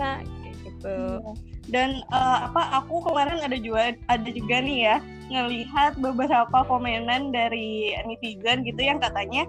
Nah 0.00 0.18
gitu. 0.64 0.96
Iya. 0.96 1.32
Dan 1.70 1.90
uh, 2.10 2.50
apa 2.50 2.82
aku 2.82 3.06
kemarin 3.06 3.38
ada 3.44 3.54
juga 3.54 3.94
ada 4.10 4.28
juga 4.30 4.56
nih 4.58 4.78
ya 4.88 4.96
ngelihat 5.30 5.94
beberapa 6.02 6.66
komenan 6.66 7.30
dari 7.30 7.94
netizen 8.02 8.66
gitu 8.66 8.82
yang 8.82 8.98
katanya 8.98 9.46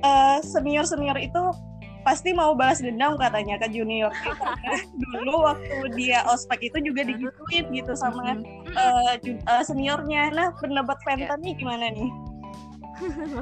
uh, 0.00 0.40
senior 0.40 0.88
senior 0.88 1.16
itu 1.20 1.52
pasti 2.06 2.32
mau 2.32 2.56
balas 2.56 2.80
dendam 2.80 3.20
katanya 3.20 3.60
ke 3.60 3.68
junior 3.68 4.08
dulu 5.12 5.44
waktu 5.44 5.92
dia 5.92 6.24
ospek 6.32 6.72
itu 6.72 6.80
juga 6.88 7.04
digituin 7.04 7.68
gitu 7.68 7.92
sama 7.92 8.40
uh, 8.72 9.14
uh, 9.20 9.62
seniornya. 9.66 10.32
Nah 10.32 10.48
pendapat 10.56 10.96
Fenta 11.04 11.36
nih 11.36 11.52
gimana 11.58 11.92
nih? 11.92 12.10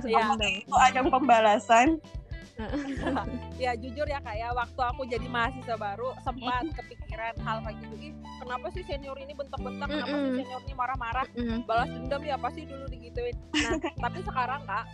Ya. 0.04 0.36
itu 0.36 0.76
ajang 0.76 1.08
pembalasan 1.08 1.96
ya 3.62 3.76
jujur 3.76 4.08
ya 4.08 4.18
kak 4.24 4.36
ya 4.36 4.48
waktu 4.56 4.80
aku 4.80 5.02
jadi 5.04 5.26
mahasiswa 5.28 5.76
baru 5.76 6.16
sempat 6.24 6.64
kepikiran 6.72 7.34
hal 7.44 7.60
kayak 7.60 7.76
gitu. 7.84 7.94
Ih 8.10 8.12
kenapa 8.40 8.66
sih 8.72 8.82
senior 8.88 9.16
ini 9.20 9.32
bentak-bentak? 9.36 9.88
Kenapa 9.88 10.16
sih 10.16 10.32
senior 10.40 10.62
ini 10.64 10.74
marah-marah? 10.74 11.26
Balas 11.68 11.90
dendam 11.92 12.22
ya 12.24 12.34
apa 12.40 12.48
sih 12.56 12.64
dulu 12.64 12.84
digituin. 12.88 13.36
Nah 13.52 13.76
tapi 14.04 14.18
sekarang 14.24 14.60
kak 14.64 14.84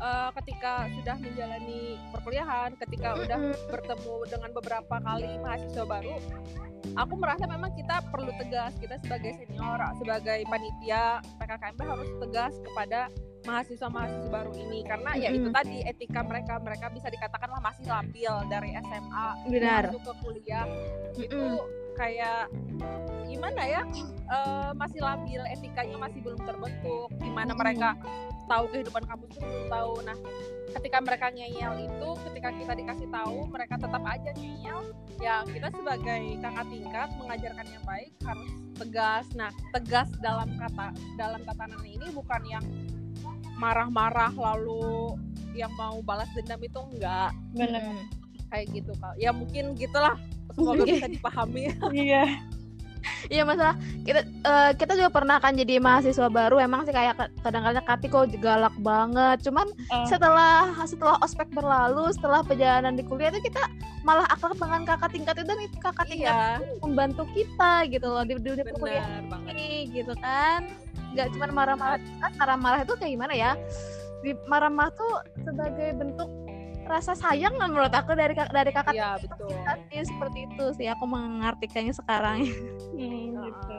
uh, 0.00 0.30
ketika 0.42 0.88
sudah 0.92 1.16
menjalani 1.20 1.80
perkuliahan, 2.12 2.70
ketika 2.86 3.16
udah 3.16 3.38
bertemu 3.68 4.16
dengan 4.28 4.50
beberapa 4.52 4.96
kali 5.00 5.30
mahasiswa 5.40 5.84
baru, 5.84 6.16
aku 6.96 7.14
merasa 7.16 7.44
memang 7.48 7.72
kita 7.74 8.04
perlu 8.12 8.32
tegas. 8.36 8.76
Kita 8.76 9.00
sebagai 9.00 9.32
senior, 9.40 9.80
sebagai 10.00 10.44
panitia 10.48 11.20
PKKMB 11.40 11.80
harus 11.84 12.10
tegas 12.20 12.54
kepada 12.60 13.08
mahasiswa-mahasiswa 13.46 14.28
baru 14.28 14.52
ini. 14.58 14.82
Karena 14.82 15.10
ya 15.14 15.30
itu 15.30 15.48
tadi 15.54 15.86
etika 15.86 16.20
mereka 16.26 16.58
mereka 16.58 16.86
bisa 16.90 17.08
dikatakanlah 17.08 17.62
masih 17.62 17.86
labil 17.86 18.34
dari 18.50 18.70
SMA 18.76 19.26
Benar. 19.48 19.82
masuk 19.88 20.02
ke 20.02 20.12
kuliah. 20.20 20.66
Itu 21.14 21.42
kayak 21.96 22.52
gimana 23.24 23.62
ya 23.64 23.82
uh, 24.28 24.70
masih 24.76 25.00
labil 25.00 25.40
etikanya 25.48 25.96
masih 25.96 26.20
belum 26.20 26.40
terbentuk. 26.44 27.08
Gimana 27.22 27.56
mereka 27.56 27.96
tahu 28.46 28.64
kehidupan 28.70 29.02
kampus 29.06 29.28
itu 29.34 29.40
belum 29.42 29.66
tahu. 29.70 29.92
Nah 30.06 30.16
ketika 30.76 30.98
mereka 31.00 31.26
ngeyel 31.32 31.72
itu 31.88 32.08
ketika 32.30 32.48
kita 32.52 32.72
dikasih 32.76 33.08
tahu 33.08 33.38
mereka 33.48 33.74
tetap 33.80 34.02
aja 34.04 34.30
ngeyel. 34.36 34.80
Ya 35.16 35.40
kita 35.48 35.72
sebagai 35.72 36.22
kakak 36.44 36.66
tingkat 36.68 37.08
mengajarkan 37.16 37.66
yang 37.66 37.84
baik 37.88 38.12
harus 38.22 38.50
tegas. 38.76 39.26
Nah 39.32 39.50
tegas 39.72 40.08
dalam 40.20 40.48
kata 40.60 40.92
dalam 41.16 41.40
tatanan 41.42 41.82
ini 41.82 42.06
bukan 42.12 42.42
yang 42.44 42.64
marah-marah 43.56 44.32
lalu 44.36 45.16
yang 45.56 45.72
mau 45.80 45.98
balas 46.04 46.28
dendam 46.36 46.60
itu 46.60 46.80
enggak. 46.92 47.32
Benar 47.56 47.96
kayak 48.50 48.66
gitu 48.72 48.92
kak. 48.98 49.14
Ya 49.18 49.30
mungkin 49.34 49.74
gitulah 49.74 50.14
semoga 50.54 50.82
bisa 50.86 51.06
dipahami. 51.10 51.72
Iya. 51.92 52.24
Iya 53.30 53.46
masalah. 53.46 53.78
Kita 54.02 54.26
uh, 54.42 54.70
kita 54.74 54.98
juga 54.98 55.10
pernah 55.14 55.38
kan 55.38 55.54
jadi 55.54 55.78
mahasiswa 55.78 56.26
baru 56.26 56.58
emang 56.58 56.90
sih 56.90 56.94
kayak 56.94 57.30
kadang-kadang 57.38 57.86
Kati 57.86 58.06
kok 58.10 58.34
galak 58.42 58.74
banget. 58.82 59.46
Cuman 59.46 59.70
uh. 59.94 60.06
setelah 60.10 60.74
setelah 60.82 61.14
ospek 61.22 61.46
berlalu, 61.54 62.10
setelah 62.10 62.42
perjalanan 62.42 62.98
di 62.98 63.06
kuliah 63.06 63.30
itu 63.30 63.46
kita 63.46 63.62
malah 64.02 64.26
akrab 64.30 64.58
dengan 64.58 64.82
kakak 64.82 65.10
tingkat 65.14 65.34
itu 65.38 65.46
dan 65.46 65.58
itu 65.62 65.76
kakak 65.78 66.06
tingkat 66.06 66.34
iya. 66.34 66.78
membantu 66.78 67.26
kita 67.34 67.86
gitu 67.90 68.06
loh 68.06 68.22
di 68.22 68.38
dunia 68.38 68.66
perkuliahan 68.66 69.22
ini 69.54 69.70
gitu 69.94 70.14
kan. 70.18 70.66
Gak 71.16 71.32
cuma 71.32 71.48
marah-marah, 71.48 71.98
kan 72.20 72.32
marah-marah 72.36 72.80
itu 72.84 72.94
kayak 73.00 73.12
gimana 73.16 73.34
ya? 73.34 73.56
marah-marah 74.50 74.90
tuh 74.90 75.14
sebagai 75.46 75.94
bentuk 75.94 76.26
rasa 76.86 77.18
sayang 77.18 77.58
kan 77.58 77.70
menurut 77.70 77.90
aku 77.90 78.14
dari 78.14 78.34
dari 78.34 78.70
kakak 78.70 78.94
ya, 78.94 79.18
betul. 79.18 79.50
seperti 80.06 80.46
itu 80.46 80.64
sih 80.78 80.86
aku 80.86 81.04
mengartikannya 81.06 81.90
sekarang 81.90 82.46
hmm, 82.94 83.34
gitu. 83.46 83.78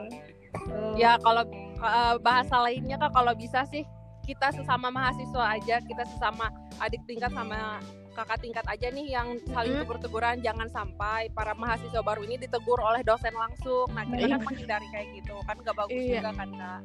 ya 0.99 1.15
kalau 1.23 1.47
uh, 1.79 2.19
bahasa 2.19 2.59
lainnya 2.59 2.99
kan 2.99 3.11
kalau 3.15 3.31
bisa 3.31 3.63
sih 3.71 3.87
kita 4.27 4.51
sesama 4.51 4.91
mahasiswa 4.91 5.55
aja 5.55 5.79
kita 5.87 6.03
sesama 6.03 6.51
adik 6.83 6.99
tingkat 7.07 7.31
sama 7.31 7.79
kakak 8.17 8.41
tingkat 8.41 8.65
aja 8.65 8.87
nih 8.89 9.13
yang 9.13 9.37
saling 9.53 9.77
hmm. 9.77 9.81
tegur-teguran 9.85 10.41
jangan 10.41 10.65
sampai 10.73 11.29
para 11.37 11.53
mahasiswa 11.53 12.01
baru 12.01 12.25
ini 12.25 12.41
ditegur 12.41 12.81
oleh 12.81 13.05
dosen 13.05 13.37
langsung 13.37 13.85
nah 13.93 14.01
kita 14.09 14.25
kan 14.33 14.41
menghindari 14.41 14.87
kayak 14.89 15.07
gitu 15.21 15.37
kan 15.45 15.55
gak 15.61 15.77
bagus 15.77 16.01
iya. 16.01 16.17
juga 16.17 16.31
kan 16.33 16.49
kak 16.49 16.81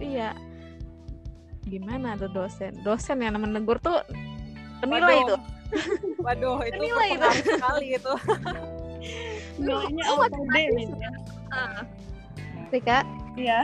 iya 0.00 0.30
gimana 1.68 2.16
tuh 2.16 2.32
dosen 2.32 2.72
dosen 2.80 3.20
yang 3.20 3.36
menegur 3.36 3.76
tuh 3.76 4.00
Penilai 4.80 5.16
itu. 5.20 5.36
Waduh, 6.24 6.58
itu 6.64 6.78
Penilai 6.80 7.08
itu. 7.14 7.28
sekali 7.44 7.86
itu. 7.94 8.14
Nilainya 9.60 10.04
ya. 10.96 11.10
Rika? 12.72 12.98
Iya. 13.36 13.60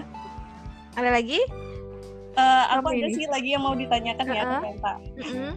Ada 0.96 1.10
lagi? 1.12 1.40
Uh, 2.36 2.64
aku 2.76 2.92
ada 2.92 3.08
sih 3.16 3.24
lagi 3.32 3.56
yang 3.56 3.64
mau 3.64 3.72
ditanyakan 3.72 4.24
uh 4.28 4.32
-uh. 4.32 4.36
ya 4.36 4.44
ke 4.44 4.56
Penta. 4.60 4.92
Uh 4.92 5.24
-uh. 5.24 5.52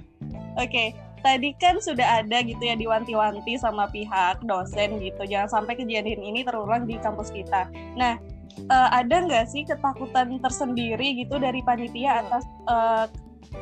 Oke, 0.59 0.67
okay. 0.67 0.87
tadi 1.23 1.55
kan 1.55 1.79
sudah 1.79 2.19
ada 2.19 2.43
gitu 2.43 2.59
ya 2.59 2.75
diwanti-wanti 2.75 3.55
sama 3.55 3.87
pihak 3.87 4.43
dosen 4.43 4.99
gitu, 4.99 5.23
jangan 5.23 5.47
sampai 5.47 5.79
kejadian 5.79 6.19
ini 6.19 6.43
terulang 6.43 6.83
di 6.83 6.99
kampus 6.99 7.31
kita. 7.31 7.71
Nah, 7.95 8.19
uh, 8.67 8.89
ada 8.91 9.23
nggak 9.23 9.47
sih 9.47 9.63
ketakutan 9.63 10.43
tersendiri 10.43 11.15
gitu 11.15 11.39
dari 11.39 11.63
panitia 11.63 12.27
atas 12.27 12.43
uh, 12.67 13.07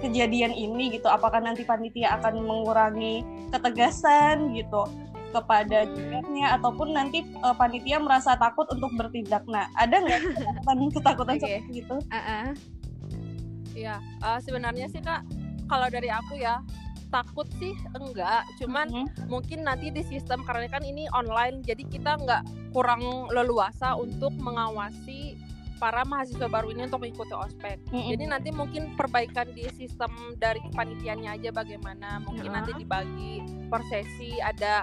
kejadian 0.02 0.52
ini 0.52 1.00
gitu 1.00 1.08
apakah 1.08 1.40
nanti 1.40 1.64
panitia 1.64 2.20
akan 2.20 2.44
mengurangi 2.44 3.24
ketegasan 3.56 4.52
gitu 4.58 4.84
kepada 5.32 5.86
juniornya 5.92 6.56
ataupun 6.60 6.96
nanti 6.96 7.24
uh, 7.44 7.54
panitia 7.56 8.00
merasa 8.00 8.36
takut 8.40 8.68
untuk 8.72 8.90
bertindak 8.96 9.44
nah 9.48 9.68
ada 9.76 10.00
nggak 10.02 10.34
ketakutan 10.34 10.78
ketakutan 10.98 11.36
okay. 11.38 11.44
seperti 11.62 11.74
itu? 11.84 11.98
Uh 12.10 12.18
-uh. 12.18 12.48
Ya 13.78 13.96
uh, 14.26 14.40
sebenarnya 14.42 14.90
sih 14.90 15.04
kak 15.04 15.24
kalau 15.68 15.88
dari 15.92 16.10
aku 16.10 16.40
ya 16.40 16.64
takut 17.10 17.48
sih 17.58 17.74
enggak 17.96 18.44
cuman 18.60 18.88
mm 18.88 19.06
-hmm. 19.08 19.28
mungkin 19.32 19.64
nanti 19.64 19.90
di 19.90 20.04
sistem 20.06 20.44
karena 20.44 20.68
kan 20.68 20.84
ini 20.84 21.08
online 21.16 21.64
jadi 21.64 21.84
kita 21.88 22.20
nggak 22.20 22.44
kurang 22.76 23.32
leluasa 23.32 23.96
untuk 23.96 24.36
mengawasi 24.38 25.40
para 25.78 26.02
mahasiswa 26.04 26.50
baru 26.50 26.74
ini 26.74 26.90
untuk 26.90 27.06
mengikuti 27.06 27.38
ospek. 27.38 27.78
Mm 27.90 27.94
-hmm. 27.94 28.10
Jadi 28.18 28.24
nanti 28.26 28.50
mungkin 28.50 28.98
perbaikan 28.98 29.54
di 29.54 29.70
sistem 29.78 30.10
dari 30.42 30.58
panitiannya 30.74 31.38
aja 31.38 31.54
bagaimana. 31.54 32.18
Mungkin 32.26 32.50
nanti 32.50 32.74
dibagi 32.74 33.46
per 33.70 33.86
sesi 33.86 34.42
ada 34.42 34.82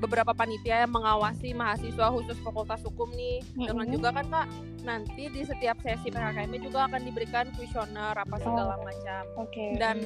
beberapa 0.00 0.32
panitia 0.32 0.88
yang 0.88 0.92
mengawasi 0.96 1.52
mahasiswa 1.52 2.08
khusus 2.08 2.40
Fakultas 2.40 2.80
Hukum 2.80 3.12
nih. 3.12 3.44
Mm-hmm. 3.44 3.68
Dengan 3.68 3.86
juga 3.92 4.08
kan 4.16 4.26
Kak, 4.32 4.48
nanti 4.80 5.28
di 5.28 5.44
setiap 5.44 5.76
sesi 5.84 6.08
PKKM 6.08 6.52
juga 6.56 6.88
akan 6.88 7.00
diberikan 7.04 7.52
kuesioner 7.54 8.16
apa 8.16 8.36
segala 8.40 8.80
oh. 8.80 8.82
macam. 8.82 9.22
Okay. 9.48 9.76
Dan 9.76 9.96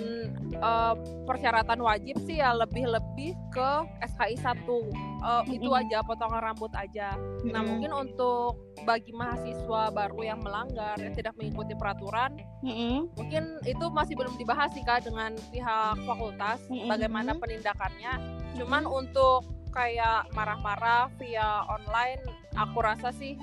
uh, 0.59 0.99
persyaratan 1.25 1.79
wajib 1.79 2.19
sih 2.27 2.43
ya 2.43 2.51
lebih-lebih 2.59 3.39
ke 3.55 3.71
SKI 4.15 4.37
1. 4.43 4.67
Uh, 4.67 4.83
mm-hmm. 4.83 5.57
itu 5.57 5.71
aja 5.71 6.03
potongan 6.03 6.43
rambut 6.43 6.75
aja. 6.75 7.15
Mm-hmm. 7.15 7.51
Nah, 7.55 7.63
mungkin 7.63 7.91
untuk 7.95 8.59
bagi 8.83 9.15
mahasiswa 9.15 9.95
baru 9.95 10.21
yang 10.21 10.43
melanggar 10.45 10.99
yang 11.01 11.15
tidak 11.15 11.39
mengikuti 11.39 11.73
peraturan, 11.79 12.35
mm-hmm. 12.67 13.15
mungkin 13.15 13.45
itu 13.63 13.87
masih 13.95 14.19
belum 14.19 14.35
dibahas 14.37 14.75
sih 14.75 14.83
Kak 14.83 15.07
dengan 15.07 15.39
pihak 15.55 16.03
fakultas 16.03 16.67
mm-hmm. 16.67 16.91
bagaimana 16.91 17.31
penindakannya. 17.39 18.19
Cuman 18.59 18.83
mm-hmm. 18.85 19.01
untuk 19.07 19.54
kayak 19.75 20.31
marah-marah 20.31 21.11
via 21.19 21.67
online 21.67 22.23
aku 22.55 22.79
rasa 22.79 23.11
sih 23.11 23.35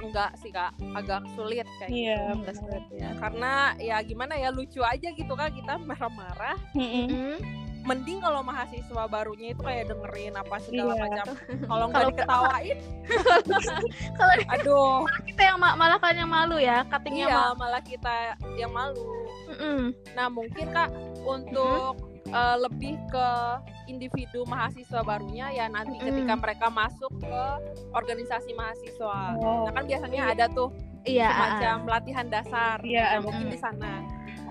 enggak 0.00 0.32
sih 0.40 0.52
kak. 0.52 0.72
Agak 0.96 1.24
sulit 1.36 1.68
kayak 1.80 1.92
iya, 1.92 2.32
gitu 2.36 2.64
sulit 2.64 2.84
ya. 2.92 3.12
Karena 3.20 3.76
ya 3.76 3.96
gimana 4.04 4.36
ya 4.36 4.48
lucu 4.52 4.80
aja 4.80 5.08
gitu 5.12 5.32
kan 5.36 5.52
kita 5.52 5.80
marah-marah. 5.80 6.56
Mm 6.76 6.88
-hmm. 6.88 7.32
mending 7.80 8.20
kalau 8.20 8.44
mahasiswa 8.44 9.08
barunya 9.08 9.56
itu 9.56 9.64
kayak 9.64 9.88
dengerin 9.88 10.36
apa 10.36 10.60
segala 10.60 10.92
iya. 10.92 11.00
macam. 11.00 11.26
Kalau 11.64 11.84
nggak 11.88 12.04
diketawain 12.12 12.78
kalau 14.20 14.32
aduh. 14.52 15.00
Kita 15.24 15.42
yang 15.48 15.58
malah 15.58 15.96
kan 15.96 16.12
yang 16.12 16.28
malu 16.28 16.60
ya 16.60 16.84
cuttingnya 16.92 17.26
iya, 17.32 17.56
malah 17.56 17.80
kita 17.80 18.36
yang 18.60 18.68
malu. 18.68 19.24
Mm 19.48 19.56
-hmm. 19.56 19.80
nah 20.12 20.28
mungkin 20.28 20.66
kak 20.76 20.92
untuk 21.24 21.96
mm 21.96 22.04
-hmm 22.04 22.09
uh, 22.30 22.56
lebih 22.58 22.96
ke 23.10 23.28
individu 23.90 24.46
mahasiswa 24.46 25.02
barunya 25.02 25.50
ya 25.50 25.66
nanti 25.66 25.98
mm. 25.98 26.04
ketika 26.06 26.34
mereka 26.38 26.66
masuk 26.70 27.10
ke 27.18 27.42
organisasi 27.94 28.54
mahasiswa. 28.54 29.36
Oh. 29.42 29.66
Nah 29.68 29.72
kan 29.74 29.84
biasanya 29.86 30.20
ada 30.30 30.44
tuh 30.50 30.70
iya, 31.04 31.30
semacam 31.30 31.76
uh, 31.86 31.90
latihan 31.98 32.26
dasar. 32.30 32.76
Iya, 32.86 33.18
nah, 33.18 33.20
mungkin 33.26 33.46
di 33.50 33.58
sana 33.58 33.92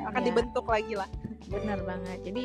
akan 0.06 0.22
iya. 0.22 0.28
dibentuk 0.28 0.66
lagi 0.68 0.94
lah. 0.96 1.10
Benar 1.48 1.80
banget. 1.84 2.20
Jadi 2.24 2.44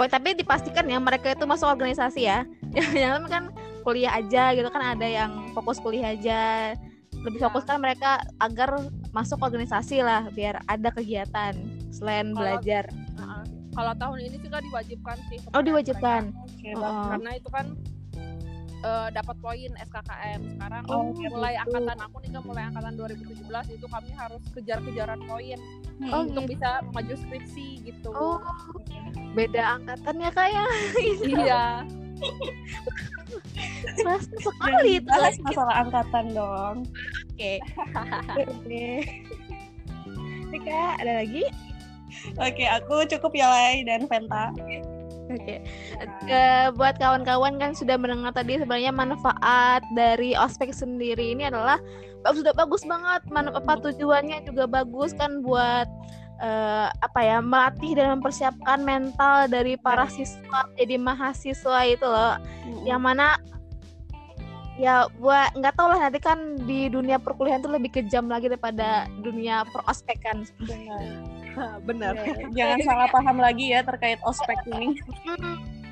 tapi 0.00 0.32
dipastikan 0.32 0.88
ya 0.88 0.96
mereka 0.96 1.32
itu 1.34 1.44
masuk 1.44 1.68
organisasi 1.68 2.24
ya. 2.24 2.48
Jangan 3.00 3.28
kan 3.28 3.44
kuliah 3.84 4.16
aja 4.16 4.52
gitu 4.56 4.68
kan 4.72 4.96
ada 4.96 5.04
yang 5.08 5.52
fokus 5.52 5.80
kuliah 5.80 6.14
aja. 6.14 6.72
Lebih 7.20 7.40
iya. 7.42 7.46
fokus 7.50 7.68
kan 7.68 7.82
mereka 7.82 8.24
agar 8.40 8.80
masuk 9.12 9.42
organisasi 9.42 10.00
lah 10.00 10.30
biar 10.32 10.62
ada 10.70 10.88
kegiatan 10.88 11.52
selain 11.90 12.32
Kalau, 12.32 12.38
belajar 12.38 12.88
kalau 13.74 13.92
tahun 13.96 14.18
ini 14.26 14.36
juga 14.42 14.58
diwajibkan 14.62 15.16
sih 15.30 15.38
oh 15.54 15.62
diwajibkan 15.62 16.22
okay, 16.46 16.74
oh. 16.74 17.06
karena 17.14 17.30
itu 17.38 17.48
kan 17.52 17.66
uh, 18.84 19.08
dapat 19.12 19.36
poin 19.38 19.70
SKKM 19.76 20.40
sekarang 20.56 20.82
oh, 20.90 21.12
mulai 21.14 21.54
gitu. 21.56 21.64
angkatan 21.68 21.98
aku 22.02 22.16
nih 22.24 22.30
kan 22.34 22.42
mulai 22.44 22.62
angkatan 22.66 22.92
2017 22.98 23.76
itu 23.76 23.86
kami 23.86 24.10
harus 24.16 24.42
kejar-kejaran 24.56 25.20
poin 25.24 25.58
hmm. 26.00 26.10
oh, 26.10 26.22
untuk 26.26 26.44
gitu. 26.48 26.52
bisa 26.56 26.70
maju 26.90 27.14
skripsi 27.14 27.68
gitu 27.86 28.10
oh 28.12 28.38
beda 29.38 29.78
angkatan 29.78 30.14
ya 30.18 30.30
kayak 30.34 30.68
iya 31.22 31.64
Mas 34.04 34.28
sekali 34.28 35.00
itu 35.00 35.08
bahas 35.08 35.36
masalah 35.40 35.74
angkatan 35.80 36.24
dong. 36.36 36.76
Oke. 37.32 37.56
Oke. 38.52 38.88
Tika, 40.50 40.82
ada 41.00 41.24
lagi? 41.24 41.48
Oke, 42.38 42.64
aku 42.66 43.06
cukup 43.06 43.32
ya 43.34 43.48
Lai 43.48 43.82
dan 43.86 44.06
Venta. 44.10 44.50
Oke, 45.30 45.62
okay. 46.26 46.66
buat 46.74 46.98
kawan-kawan 46.98 47.54
kan 47.62 47.70
sudah 47.70 47.94
mendengar 47.94 48.34
tadi 48.34 48.58
sebenarnya 48.58 48.90
manfaat 48.90 49.78
dari 49.94 50.34
ospek 50.34 50.74
sendiri 50.74 51.38
ini 51.38 51.46
adalah 51.46 51.78
sudah 52.26 52.50
bagus 52.50 52.82
banget, 52.82 53.22
manfaat 53.30 53.78
tujuannya 53.86 54.42
juga 54.42 54.66
bagus 54.66 55.14
kan 55.14 55.38
buat 55.38 55.86
uh, 56.42 56.90
apa 56.90 57.20
ya 57.22 57.38
melatih 57.38 57.94
dan 57.94 58.18
mempersiapkan 58.18 58.82
mental 58.82 59.46
dari 59.46 59.78
para 59.78 60.10
siswa 60.10 60.66
jadi 60.74 60.98
mahasiswa 60.98 61.80
itu 61.86 62.06
loh, 62.10 62.34
yang 62.82 63.06
mana 63.06 63.38
ya 64.80 65.04
buat 65.20 65.52
nggak 65.52 65.76
tau 65.76 65.92
lah 65.92 66.08
nanti 66.08 66.16
kan 66.24 66.56
di 66.64 66.88
dunia 66.88 67.20
perkuliahan 67.20 67.60
itu 67.60 67.68
lebih 67.68 67.90
kejam 67.92 68.32
lagi 68.32 68.48
daripada 68.48 69.04
dunia 69.20 69.68
perospekan. 69.68 70.48
Benar. 70.64 71.04
Benar 71.84 72.14
ya, 72.16 72.24
jangan 72.56 72.78
salah 72.88 73.08
paham 73.12 73.36
lagi 73.36 73.76
ya 73.76 73.84
terkait 73.84 74.16
ospek 74.24 74.56
ini. 74.72 74.96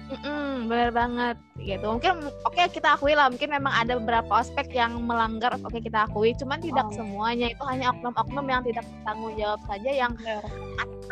Mm-mm, 0.09 0.73
bener 0.73 0.89
banget. 0.89 1.37
Gitu 1.61 1.85
mungkin 1.85 2.33
oke 2.49 2.57
okay, 2.57 2.73
kita 2.73 2.97
akui 2.97 3.13
lah 3.13 3.29
mungkin 3.29 3.53
memang 3.53 3.75
ada 3.77 4.01
beberapa 4.01 4.41
ospek 4.41 4.73
yang 4.73 5.05
melanggar 5.05 5.53
oke 5.61 5.69
okay, 5.69 5.85
kita 5.85 6.09
akui. 6.09 6.33
Cuman 6.33 6.65
tidak 6.65 6.89
oh. 6.89 6.95
semuanya 6.97 7.53
itu 7.53 7.63
hanya 7.69 7.93
oknum-oknum 7.93 8.47
yang 8.49 8.63
tidak 8.65 8.89
bertanggung 8.89 9.37
jawab 9.37 9.61
saja 9.69 9.91
yang 9.93 10.13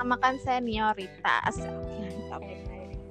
namakan 0.00 0.40
senioritas. 0.40 1.60
Okay, 2.32 2.56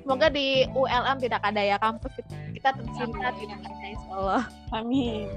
semoga 0.02 0.34
di 0.34 0.66
ULM 0.74 1.22
tidak 1.22 1.46
ada 1.46 1.62
ya 1.62 1.78
kampus. 1.78 2.10
kita 2.18 2.45
tercinta 2.74 3.30
tidak 3.38 3.60
ada 3.62 3.86
insya 3.86 4.12
Allah 4.16 4.44
amin 4.74 5.30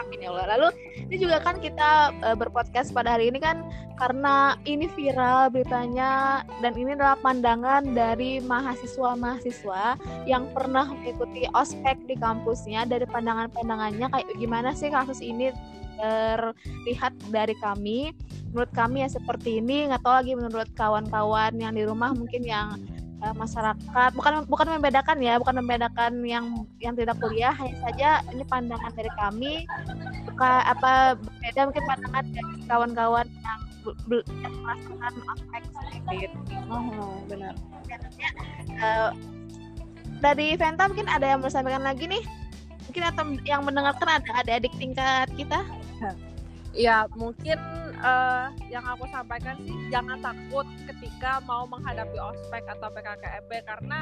Amin 0.00 0.24
ya 0.24 0.32
Allah. 0.32 0.46
Lalu 0.56 0.68
ini 1.06 1.16
juga 1.20 1.38
kan 1.44 1.60
kita 1.60 2.10
uh, 2.24 2.36
berpodcast 2.36 2.90
pada 2.96 3.14
hari 3.14 3.30
ini 3.30 3.38
kan 3.38 3.62
karena 4.00 4.58
ini 4.66 4.90
viral 4.90 5.52
beritanya 5.52 6.42
dan 6.64 6.72
ini 6.74 6.98
adalah 6.98 7.14
pandangan 7.20 7.94
dari 7.94 8.42
mahasiswa-mahasiswa 8.42 10.00
yang 10.26 10.50
pernah 10.50 10.90
mengikuti 10.90 11.46
ospek 11.54 12.00
di 12.10 12.18
kampusnya 12.18 12.88
dari 12.88 13.06
pandangan-pandangannya 13.06 14.10
kayak 14.10 14.28
gimana 14.40 14.74
sih 14.74 14.90
kasus 14.90 15.22
ini 15.22 15.54
terlihat 15.94 17.14
dari 17.30 17.54
kami. 17.62 18.10
Menurut 18.50 18.70
kami 18.70 19.02
ya 19.02 19.10
seperti 19.10 19.58
ini, 19.58 19.90
nggak 19.90 20.02
tahu 20.02 20.14
lagi 20.14 20.32
menurut 20.38 20.70
kawan-kawan 20.78 21.58
yang 21.58 21.74
di 21.74 21.82
rumah 21.86 22.14
mungkin 22.14 22.42
yang 22.46 22.78
uh, 23.22 23.34
masyarakat. 23.36 24.10
Bukan 24.16 24.48
bukan 24.48 24.66
membedakan 24.78 25.18
ya 25.22 25.38
bukan 25.38 25.60
membedakan 25.62 26.12
yang 26.26 26.66
yang 26.80 26.94
tidak 26.96 27.18
kuliah 27.20 27.54
hanya 27.54 27.76
saja 27.84 28.10
ini 28.32 28.44
pandangan 28.48 28.92
dari 28.96 29.10
kami 29.14 29.52
bukan 30.30 30.60
apa 30.66 31.14
berbeda 31.20 31.60
mungkin 31.70 31.84
pandangan 31.86 32.24
dari 32.32 32.54
kawan-kawan 32.66 33.26
yang 33.28 33.60
yang 34.16 34.54
merasakan 34.64 35.12
aspek 35.36 35.62
sedikit 35.76 36.30
oh 36.72 37.20
benar. 37.28 37.54
Uh, 38.80 39.10
dari 40.24 40.56
Venta 40.56 40.88
mungkin 40.88 41.04
ada 41.06 41.36
yang 41.36 41.44
mau 41.44 41.52
sampaikan 41.52 41.84
lagi 41.84 42.08
nih? 42.08 42.24
Mungkin 42.88 43.02
atau 43.04 43.24
yang 43.44 43.60
mendengarkan 43.66 44.08
ada 44.22 44.30
ada 44.40 44.50
adik 44.56 44.72
tingkat 44.80 45.28
kita? 45.36 45.60
Ya 46.72 47.04
mungkin 47.12 47.60
uh, 48.04 48.46
yang 48.68 48.84
aku 48.84 49.08
sampaikan 49.08 49.56
sih 49.64 49.74
jangan 49.88 50.20
takut 50.20 50.68
ketika 50.84 51.40
mau 51.48 51.64
menghadapi 51.64 52.14
ospek 52.20 52.62
atau 52.68 52.92
PKKMB 52.92 53.50
karena 53.64 54.00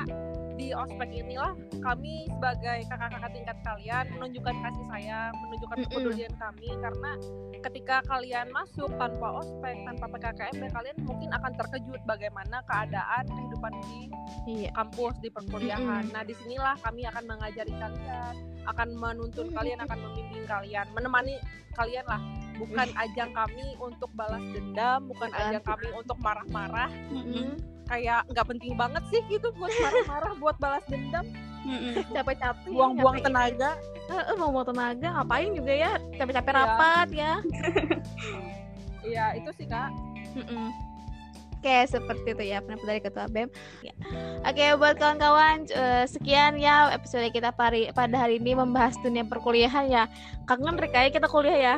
di 0.58 0.74
ospek 0.76 1.08
inilah 1.08 1.56
kami 1.80 2.28
sebagai 2.28 2.84
kakak-kakak 2.90 3.32
tingkat 3.32 3.58
kalian 3.64 4.04
menunjukkan 4.14 4.54
kasih 4.60 4.84
sayang, 4.92 5.32
menunjukkan 5.48 5.78
kepedulian 5.88 6.34
kami 6.36 6.68
karena 6.76 7.10
ketika 7.62 7.96
kalian 8.04 8.46
masuk 8.52 8.90
tanpa 9.00 9.28
ospek, 9.40 9.74
tanpa 9.86 10.06
PKKMB 10.12 10.62
kalian 10.70 10.96
mungkin 11.08 11.30
akan 11.32 11.52
terkejut 11.56 12.00
bagaimana 12.04 12.60
keadaan 12.68 13.24
kehidupan 13.26 13.72
di 13.86 14.00
iya. 14.46 14.70
kampus 14.76 15.14
di 15.22 15.30
perkuliahan. 15.30 16.10
Nah, 16.10 16.22
di 16.26 16.34
sinilah 16.36 16.76
kami 16.82 17.06
akan 17.06 17.24
mengajari 17.26 17.72
kalian, 17.72 18.34
akan 18.66 18.88
menuntun 18.98 19.46
kalian, 19.54 19.78
akan 19.82 19.98
membimbing 19.98 20.44
kalian, 20.46 20.86
menemani 20.92 21.38
kalian 21.72 22.04
lah 22.04 22.20
bukan 22.62 22.88
ajang 22.94 23.30
kami 23.34 23.66
untuk 23.82 24.10
balas 24.14 24.44
dendam 24.54 25.10
bukan 25.10 25.30
ajang 25.34 25.64
kami 25.66 25.88
untuk 25.98 26.16
marah-marah 26.22 26.90
mm-hmm. 27.10 27.58
kayak 27.90 28.22
nggak 28.30 28.46
penting 28.46 28.72
banget 28.78 29.02
sih 29.10 29.20
gitu 29.26 29.50
buat 29.58 29.74
marah-marah 29.82 30.32
buat 30.38 30.56
balas 30.62 30.84
dendam 30.86 31.26
capek-capek 32.10 32.70
buang-buang 32.70 33.18
tenaga 33.22 33.78
uh, 34.10 34.34
buang-buang 34.38 34.66
tenaga 34.74 35.08
ngapain 35.18 35.50
juga 35.54 35.72
ya 35.74 35.92
capek-capek 36.18 36.52
ya. 36.54 36.58
rapat 36.58 37.08
ya 37.10 37.32
iya 39.10 39.24
itu 39.38 39.50
sih 39.58 39.66
kak 39.66 39.90
Mm-mm. 40.32 40.70
Oke, 41.62 41.86
seperti 41.86 42.34
itu 42.34 42.44
ya 42.50 42.58
pendapat 42.58 42.86
dari 42.90 43.00
Ketua 43.06 43.30
BEM. 43.30 43.46
Ya. 43.86 43.94
Oke, 44.42 44.66
buat 44.82 44.98
kawan-kawan, 44.98 45.70
uh, 45.70 46.02
sekian 46.10 46.58
ya 46.58 46.90
episode 46.90 47.30
kita 47.30 47.54
pari, 47.54 47.86
pada 47.94 48.18
hari 48.18 48.42
ini 48.42 48.58
membahas 48.58 48.98
dunia 48.98 49.22
perkuliahan 49.22 49.86
ya. 49.86 50.10
Kangen 50.50 50.74
kayak 50.74 51.14
kita 51.14 51.30
kuliah 51.30 51.54
ya 51.54 51.76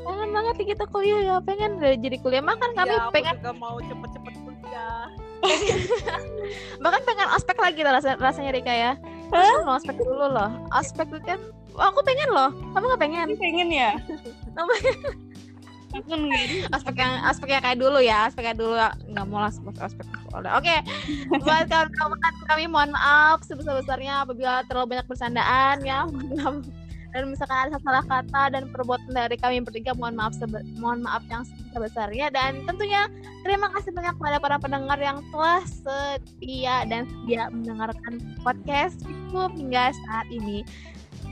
pengen 0.00 0.30
banget 0.32 0.54
nih 0.58 0.68
kita 0.74 0.84
kuliah 0.90 1.20
ya 1.22 1.36
pengen 1.42 1.80
jadi 1.80 2.16
kuliah. 2.22 2.42
Makan 2.42 2.70
kami 2.74 2.94
ya, 2.94 3.10
pengen 3.10 3.34
juga 3.40 3.52
mau 3.56 3.76
cepet-cepet 3.78 4.34
kuliah. 4.42 5.06
Bahkan 6.84 7.02
pengen 7.08 7.28
ospek 7.34 7.56
lagi 7.58 7.80
lah 7.84 8.00
rasanya, 8.00 8.50
Rika 8.52 8.74
ya. 8.74 8.92
Hah? 9.30 9.62
mau 9.62 9.78
ospek 9.78 9.96
dulu 9.98 10.26
loh? 10.26 10.50
Ospek 10.74 11.06
itu 11.14 11.22
kan 11.22 11.40
oh, 11.78 11.86
aku 11.94 12.02
pengen 12.02 12.30
loh. 12.34 12.50
Kamu 12.74 12.84
gak 12.94 13.02
pengen? 13.02 13.28
Pengen 13.38 13.68
ya? 13.70 13.94
Aspek 16.70 17.02
yang 17.02 17.18
aspek 17.26 17.50
yang 17.50 17.62
kayak 17.66 17.82
dulu 17.82 17.98
ya 17.98 18.30
aspek 18.30 18.46
kayak 18.46 18.62
dulu. 18.62 18.78
Nggak 19.10 19.26
mau 19.26 19.42
lah 19.42 19.50
aspek 19.50 19.74
aspek 19.82 20.06
oke 20.30 20.46
okay. 20.62 20.78
buat 21.42 21.66
kawan-kawan 21.66 22.18
kami 22.46 22.64
mohon 22.70 22.90
maaf 22.94 23.42
sebesar 23.42 23.74
besarnya 23.82 24.22
apabila 24.22 24.62
terlalu 24.70 24.96
banyak 24.96 25.06
bersandaan 25.10 25.82
ya 25.82 26.06
dan 27.10 27.30
misalkan 27.30 27.70
ada 27.70 27.78
salah 27.82 28.04
kata 28.06 28.42
dan 28.54 28.62
perbuatan 28.70 29.10
dari 29.10 29.36
kami 29.38 29.62
bertiga 29.62 29.94
mohon 29.98 30.14
maaf 30.14 30.34
mohon 30.78 31.02
maaf 31.02 31.22
yang 31.30 31.42
sebesar 31.44 31.80
besarnya 32.10 32.26
dan 32.30 32.62
tentunya 32.66 33.10
terima 33.42 33.70
kasih 33.74 33.90
banyak 33.94 34.14
kepada 34.18 34.36
para 34.38 34.56
pendengar 34.58 34.98
yang 34.98 35.18
telah 35.34 35.62
setia 35.66 36.86
dan 36.86 37.06
setia 37.06 37.50
mendengarkan 37.50 38.22
podcast 38.42 39.02
cukup 39.02 39.50
hingga 39.54 39.90
saat 39.90 40.26
ini 40.30 40.62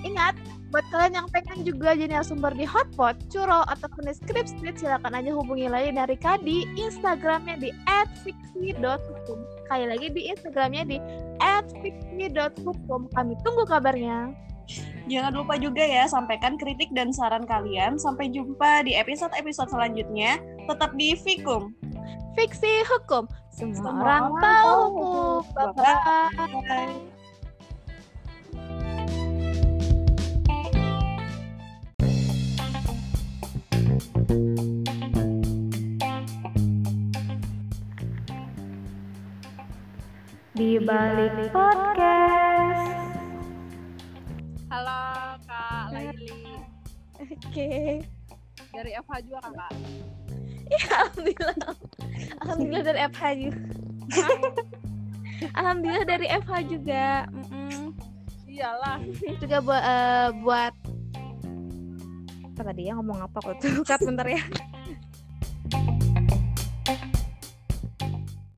ingat 0.07 0.35
buat 0.69 0.85
kalian 0.93 1.25
yang 1.25 1.29
pengen 1.33 1.65
juga 1.65 1.97
jadi 1.97 2.21
narasumber 2.21 2.53
di 2.53 2.69
Hotpot, 2.69 3.17
Curo, 3.33 3.65
ataupun 3.73 4.05
di 4.05 4.13
Script 4.13 4.53
Street, 4.53 4.77
silakan 4.77 5.17
aja 5.17 5.33
hubungi 5.33 5.65
lagi 5.65 5.97
dari 5.97 6.17
Kadi, 6.21 6.77
Instagramnya 6.77 7.57
di 7.57 7.73
@fiksi.hukum. 8.21 9.39
Sekali 9.65 9.85
lagi 9.89 10.07
di 10.13 10.29
Instagramnya 10.29 10.85
di 10.85 11.01
@fiksi.hukum. 11.81 13.09
Kami 13.17 13.33
tunggu 13.41 13.65
kabarnya. 13.65 14.37
Jangan 15.09 15.33
lupa 15.33 15.57
juga 15.57 15.81
ya 15.81 16.05
sampaikan 16.05 16.61
kritik 16.61 16.93
dan 16.93 17.09
saran 17.11 17.49
kalian. 17.49 17.97
Sampai 17.97 18.29
jumpa 18.29 18.85
di 18.85 18.93
episode-episode 18.95 19.73
selanjutnya. 19.73 20.37
Tetap 20.69 20.93
di 20.95 21.17
Fikum. 21.17 21.73
Fiksi 22.37 22.85
hukum. 22.87 23.27
Semua, 23.51 23.75
Semua 23.83 24.03
orang 24.05 24.27
tahu 24.39 24.75
hukum. 24.95 25.43
Bye-bye. 25.57 27.19
Di 40.59 40.75
balik 40.83 41.55
podcast. 41.55 42.38
Oke. 47.47 48.03
Dari 48.75 48.91
FH 48.99 49.13
juga 49.27 49.39
kakak? 49.47 49.73
Iya, 50.69 50.89
alhamdulillah. 51.01 51.57
Alhamdulillah 52.45 52.85
dari 52.85 53.01
FH 53.09 53.23
juga. 53.39 54.27
alhamdulillah 55.59 56.07
dari 56.07 56.27
FH 56.29 56.53
juga. 56.67 57.05
Mm 57.31 57.45
-mm. 57.49 57.83
Iyalah. 58.49 58.99
juga 59.39 59.57
buat 59.63 59.83
uh, 59.83 60.29
buat 60.43 60.75
apa 62.59 62.75
tadi 62.75 62.91
ya 62.91 62.99
ngomong 62.99 63.23
apa 63.23 63.39
kok 63.39 63.55
tuh? 63.63 63.87
bentar 64.03 64.27
ya. 64.27 64.43